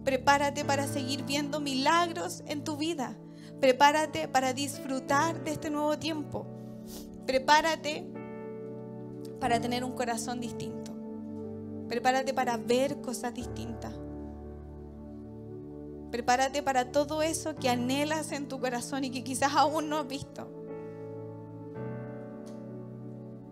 Prepárate 0.03 0.65
para 0.65 0.87
seguir 0.87 1.23
viendo 1.23 1.61
milagros 1.61 2.43
en 2.47 2.65
tu 2.65 2.75
vida. 2.75 3.17
Prepárate 3.61 4.27
para 4.27 4.51
disfrutar 4.51 5.41
de 5.45 5.51
este 5.51 5.69
nuevo 5.69 5.97
tiempo. 5.97 6.45
Prepárate 7.25 8.11
para 9.39 9.61
tener 9.61 9.85
un 9.85 9.93
corazón 9.93 10.41
distinto. 10.41 10.91
Prepárate 11.87 12.33
para 12.33 12.57
ver 12.57 12.99
cosas 12.99 13.33
distintas. 13.33 13.93
Prepárate 16.11 16.61
para 16.61 16.91
todo 16.91 17.21
eso 17.21 17.55
que 17.55 17.69
anhelas 17.69 18.33
en 18.33 18.49
tu 18.49 18.59
corazón 18.59 19.05
y 19.05 19.11
que 19.11 19.23
quizás 19.23 19.53
aún 19.55 19.87
no 19.87 19.99
has 19.99 20.07
visto 20.09 20.59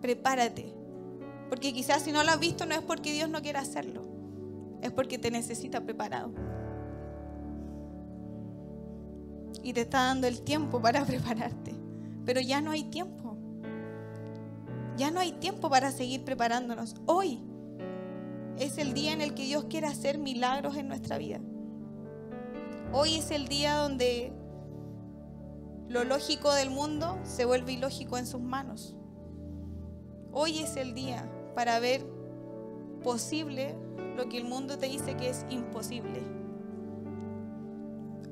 prepárate. 0.00 0.77
Porque 1.48 1.72
quizás 1.72 2.02
si 2.02 2.12
no 2.12 2.22
lo 2.22 2.30
has 2.30 2.40
visto 2.40 2.66
no 2.66 2.74
es 2.74 2.82
porque 2.82 3.12
Dios 3.12 3.28
no 3.28 3.40
quiera 3.40 3.60
hacerlo, 3.60 4.02
es 4.82 4.92
porque 4.92 5.18
te 5.18 5.30
necesita 5.30 5.80
preparado. 5.80 6.30
Y 9.62 9.72
te 9.72 9.82
está 9.82 10.04
dando 10.04 10.26
el 10.26 10.42
tiempo 10.42 10.80
para 10.80 11.04
prepararte. 11.06 11.74
Pero 12.24 12.40
ya 12.40 12.60
no 12.60 12.70
hay 12.70 12.84
tiempo. 12.84 13.36
Ya 14.96 15.10
no 15.10 15.20
hay 15.20 15.32
tiempo 15.32 15.70
para 15.70 15.90
seguir 15.90 16.24
preparándonos. 16.24 16.96
Hoy 17.06 17.40
es 18.58 18.78
el 18.78 18.92
día 18.92 19.12
en 19.12 19.20
el 19.20 19.34
que 19.34 19.44
Dios 19.44 19.64
quiere 19.64 19.86
hacer 19.86 20.18
milagros 20.18 20.76
en 20.76 20.88
nuestra 20.88 21.18
vida. 21.18 21.40
Hoy 22.92 23.14
es 23.14 23.30
el 23.30 23.48
día 23.48 23.76
donde 23.76 24.32
lo 25.88 26.04
lógico 26.04 26.52
del 26.52 26.70
mundo 26.70 27.18
se 27.22 27.44
vuelve 27.44 27.72
ilógico 27.72 28.18
en 28.18 28.26
sus 28.26 28.40
manos. 28.40 28.96
Hoy 30.32 30.58
es 30.58 30.76
el 30.76 30.94
día 30.94 31.30
para 31.58 31.80
ver 31.80 32.06
posible 33.02 33.74
lo 34.16 34.28
que 34.28 34.38
el 34.38 34.44
mundo 34.44 34.78
te 34.78 34.86
dice 34.86 35.16
que 35.16 35.28
es 35.28 35.44
imposible. 35.50 36.22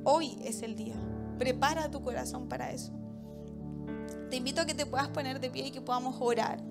Hoy 0.04 0.38
es 0.44 0.62
el 0.62 0.76
día. 0.76 0.94
Prepara 1.36 1.90
tu 1.90 2.00
corazón 2.02 2.48
para 2.48 2.70
eso. 2.70 2.92
Te 4.30 4.36
invito 4.36 4.60
a 4.60 4.64
que 4.64 4.74
te 4.74 4.86
puedas 4.86 5.08
poner 5.08 5.40
de 5.40 5.50
pie 5.50 5.66
y 5.66 5.70
que 5.72 5.80
podamos 5.80 6.14
orar 6.20 6.62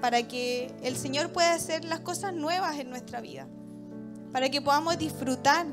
para 0.00 0.22
que 0.28 0.72
el 0.84 0.94
Señor 0.94 1.32
pueda 1.32 1.52
hacer 1.52 1.84
las 1.84 1.98
cosas 1.98 2.32
nuevas 2.32 2.78
en 2.78 2.88
nuestra 2.88 3.20
vida, 3.20 3.48
para 4.32 4.48
que 4.50 4.62
podamos 4.62 4.98
disfrutar 4.98 5.66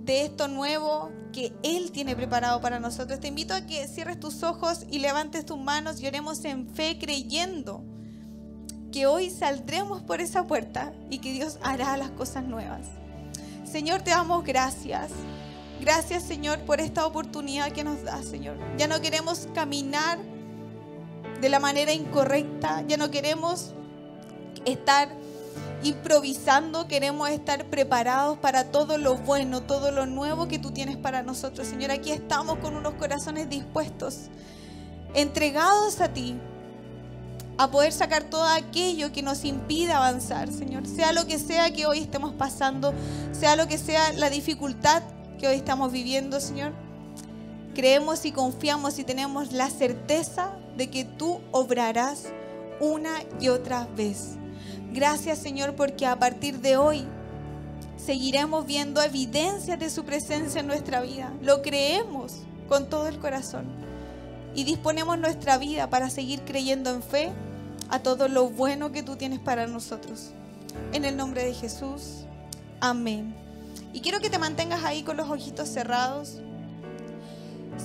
de 0.00 0.26
esto 0.26 0.46
nuevo 0.46 1.10
que 1.32 1.54
Él 1.62 1.90
tiene 1.90 2.14
preparado 2.14 2.60
para 2.60 2.80
nosotros. 2.80 3.18
Te 3.18 3.28
invito 3.28 3.54
a 3.54 3.62
que 3.62 3.88
cierres 3.88 4.20
tus 4.20 4.42
ojos 4.42 4.84
y 4.90 4.98
levantes 4.98 5.46
tus 5.46 5.58
manos 5.58 6.02
y 6.02 6.06
oremos 6.06 6.44
en 6.44 6.68
fe 6.68 6.98
creyendo 7.00 7.95
que 8.92 9.06
hoy 9.06 9.30
saldremos 9.30 10.02
por 10.02 10.20
esa 10.20 10.46
puerta 10.46 10.92
y 11.10 11.18
que 11.18 11.32
Dios 11.32 11.58
hará 11.62 11.96
las 11.96 12.10
cosas 12.10 12.44
nuevas. 12.44 12.82
Señor, 13.64 14.02
te 14.02 14.10
damos 14.10 14.44
gracias. 14.44 15.10
Gracias, 15.80 16.22
Señor, 16.22 16.60
por 16.60 16.80
esta 16.80 17.06
oportunidad 17.06 17.72
que 17.72 17.84
nos 17.84 18.02
da, 18.02 18.22
Señor. 18.22 18.56
Ya 18.78 18.88
no 18.88 19.00
queremos 19.00 19.48
caminar 19.54 20.18
de 21.40 21.48
la 21.48 21.60
manera 21.60 21.92
incorrecta, 21.92 22.82
ya 22.88 22.96
no 22.96 23.10
queremos 23.10 23.74
estar 24.64 25.08
improvisando, 25.82 26.88
queremos 26.88 27.28
estar 27.28 27.66
preparados 27.66 28.38
para 28.38 28.70
todo 28.70 28.98
lo 28.98 29.16
bueno, 29.16 29.62
todo 29.62 29.90
lo 29.90 30.06
nuevo 30.06 30.48
que 30.48 30.58
tú 30.58 30.70
tienes 30.70 30.96
para 30.96 31.22
nosotros. 31.22 31.66
Señor, 31.66 31.90
aquí 31.90 32.10
estamos 32.10 32.58
con 32.58 32.74
unos 32.74 32.94
corazones 32.94 33.48
dispuestos, 33.48 34.30
entregados 35.14 36.00
a 36.00 36.08
ti, 36.12 36.38
a 37.58 37.70
poder 37.70 37.92
sacar 37.92 38.24
todo 38.24 38.44
aquello 38.44 39.12
que 39.12 39.22
nos 39.22 39.44
impide 39.44 39.92
avanzar, 39.92 40.52
Señor. 40.52 40.86
Sea 40.86 41.12
lo 41.12 41.26
que 41.26 41.38
sea 41.38 41.72
que 41.72 41.86
hoy 41.86 42.00
estemos 42.00 42.34
pasando, 42.34 42.92
sea 43.32 43.56
lo 43.56 43.66
que 43.66 43.78
sea 43.78 44.12
la 44.12 44.30
dificultad 44.30 45.02
que 45.38 45.48
hoy 45.48 45.56
estamos 45.56 45.92
viviendo, 45.92 46.40
Señor. 46.40 46.72
Creemos 47.74 48.24
y 48.24 48.32
confiamos 48.32 48.98
y 48.98 49.04
tenemos 49.04 49.52
la 49.52 49.70
certeza 49.70 50.52
de 50.76 50.88
que 50.88 51.04
tú 51.04 51.40
obrarás 51.52 52.24
una 52.80 53.10
y 53.40 53.48
otra 53.48 53.86
vez. 53.96 54.36
Gracias 54.92 55.38
Señor 55.38 55.74
porque 55.74 56.06
a 56.06 56.18
partir 56.18 56.60
de 56.60 56.76
hoy 56.76 57.04
seguiremos 58.02 58.66
viendo 58.66 59.02
evidencias 59.02 59.78
de 59.78 59.90
su 59.90 60.04
presencia 60.04 60.60
en 60.60 60.66
nuestra 60.66 61.00
vida. 61.00 61.32
Lo 61.42 61.62
creemos 61.62 62.34
con 62.68 62.88
todo 62.88 63.08
el 63.08 63.18
corazón 63.18 63.66
y 64.54 64.64
disponemos 64.64 65.18
nuestra 65.18 65.58
vida 65.58 65.90
para 65.90 66.08
seguir 66.08 66.40
creyendo 66.42 66.90
en 66.90 67.02
fe 67.02 67.30
a 67.88 68.00
todo 68.00 68.28
lo 68.28 68.48
bueno 68.48 68.92
que 68.92 69.02
tú 69.02 69.16
tienes 69.16 69.38
para 69.38 69.66
nosotros. 69.66 70.30
En 70.92 71.04
el 71.04 71.16
nombre 71.16 71.44
de 71.44 71.54
Jesús, 71.54 72.24
amén. 72.80 73.34
Y 73.92 74.00
quiero 74.00 74.20
que 74.20 74.30
te 74.30 74.38
mantengas 74.38 74.84
ahí 74.84 75.02
con 75.02 75.16
los 75.16 75.28
ojitos 75.30 75.68
cerrados. 75.68 76.40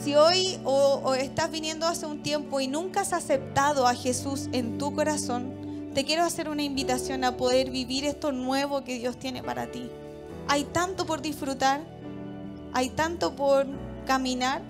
Si 0.04 0.16
hoy 0.16 0.60
o, 0.64 1.14
estás 1.16 1.52
viniendo 1.52 1.86
hace 1.86 2.06
un 2.06 2.24
tiempo 2.24 2.60
y 2.60 2.68
nunca 2.68 3.02
has 3.02 3.14
aceptado 3.14 3.88
a 3.88 3.94
Jesús 3.94 4.50
en 4.52 4.78
tu 4.78 4.94
corazón, 4.94 5.92
te 5.94 6.06
quiero 6.06 6.24
hacer 6.24 6.50
una 6.50 6.64
invitación 6.64 7.24
a 7.24 7.36
poder 7.36 7.70
vivir 7.70 8.06
esto 8.06 8.32
nuevo 8.32 8.84
que 8.84 8.98
Dios 8.98 9.18
tiene 9.18 9.44
para 9.44 9.72
ti. 9.72 9.90
Hay 10.48 10.64
tanto 10.64 11.06
por 11.06 11.22
disfrutar, 11.22 11.82
hay 12.74 12.90
tanto 12.90 13.36
por 13.36 13.68
caminar, 14.06 14.62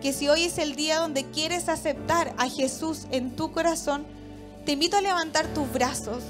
que 0.00 0.12
si 0.12 0.28
hoy 0.28 0.44
es 0.44 0.58
el 0.58 0.74
día 0.74 0.98
donde 0.98 1.24
quieres 1.30 1.68
aceptar 1.68 2.34
a 2.38 2.48
Jesús 2.48 3.06
en 3.10 3.36
tu 3.36 3.52
corazón, 3.52 4.04
te 4.64 4.72
invito 4.72 4.96
a 4.96 5.00
levantar 5.00 5.46
tus 5.48 5.70
brazos 5.72 6.22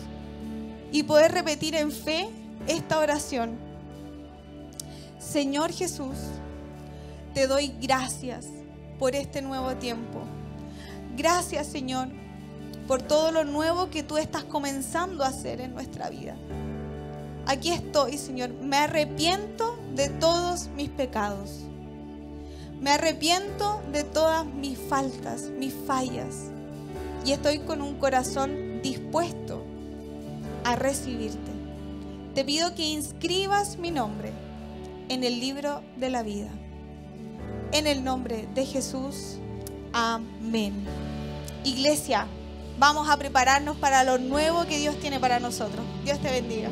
y 0.91 1.03
poder 1.03 1.33
repetir 1.33 1.75
en 1.75 1.91
fe 1.91 2.29
esta 2.67 2.99
oración. 2.99 3.57
Señor 5.19 5.73
Jesús, 5.73 6.17
te 7.35 7.47
doy 7.47 7.75
gracias 7.81 8.47
por 8.99 9.15
este 9.15 9.43
nuevo 9.43 9.75
tiempo. 9.77 10.21
Gracias 11.17 11.67
Señor 11.67 12.09
por 12.87 13.03
todo 13.03 13.33
lo 13.33 13.45
nuevo 13.45 13.91
que 13.91 14.03
tú 14.03 14.19
estás 14.19 14.45
comenzando 14.45 15.25
a 15.25 15.29
hacer 15.29 15.61
en 15.61 15.73
nuestra 15.73 16.11
vida. 16.11 16.37
Aquí 17.47 17.71
estoy, 17.71 18.19
Señor. 18.19 18.51
Me 18.51 18.77
arrepiento 18.77 19.79
de 19.95 20.09
todos 20.09 20.69
mis 20.77 20.89
pecados. 20.89 21.61
Me 22.81 22.91
arrepiento 22.91 23.81
de 23.93 24.05
todas 24.05 24.45
mis 24.47 24.79
faltas, 24.79 25.45
mis 25.59 25.75
fallas. 25.87 26.52
Y 27.25 27.33
estoy 27.33 27.61
con 27.61 27.83
un 27.83 27.95
corazón 27.97 28.83
dispuesto 28.83 29.65
a 30.65 30.77
recibirte. 30.77 31.53
Te 32.35 32.45
pido 32.45 32.75
que 32.75 32.85
inscribas 32.85 33.79
mi 33.79 33.91
nombre 33.91 34.33
en 35.09 35.23
el 35.25 35.39
libro 35.39 35.83
de 35.97 36.11
la 36.11 36.23
vida. 36.23 36.51
En 37.73 37.87
el 37.87 38.03
nombre 38.03 38.49
de 38.55 38.67
Jesús. 38.67 39.39
Amén. 39.93 40.85
Iglesia, 41.65 42.27
vamos 42.79 43.09
a 43.09 43.17
prepararnos 43.17 43.77
para 43.77 44.03
lo 44.05 44.19
nuevo 44.19 44.65
que 44.65 44.79
Dios 44.79 44.99
tiene 44.99 45.21
para 45.21 45.39
nosotros. 45.39 45.85
Dios 46.05 46.19
te 46.21 46.31
bendiga. 46.31 46.71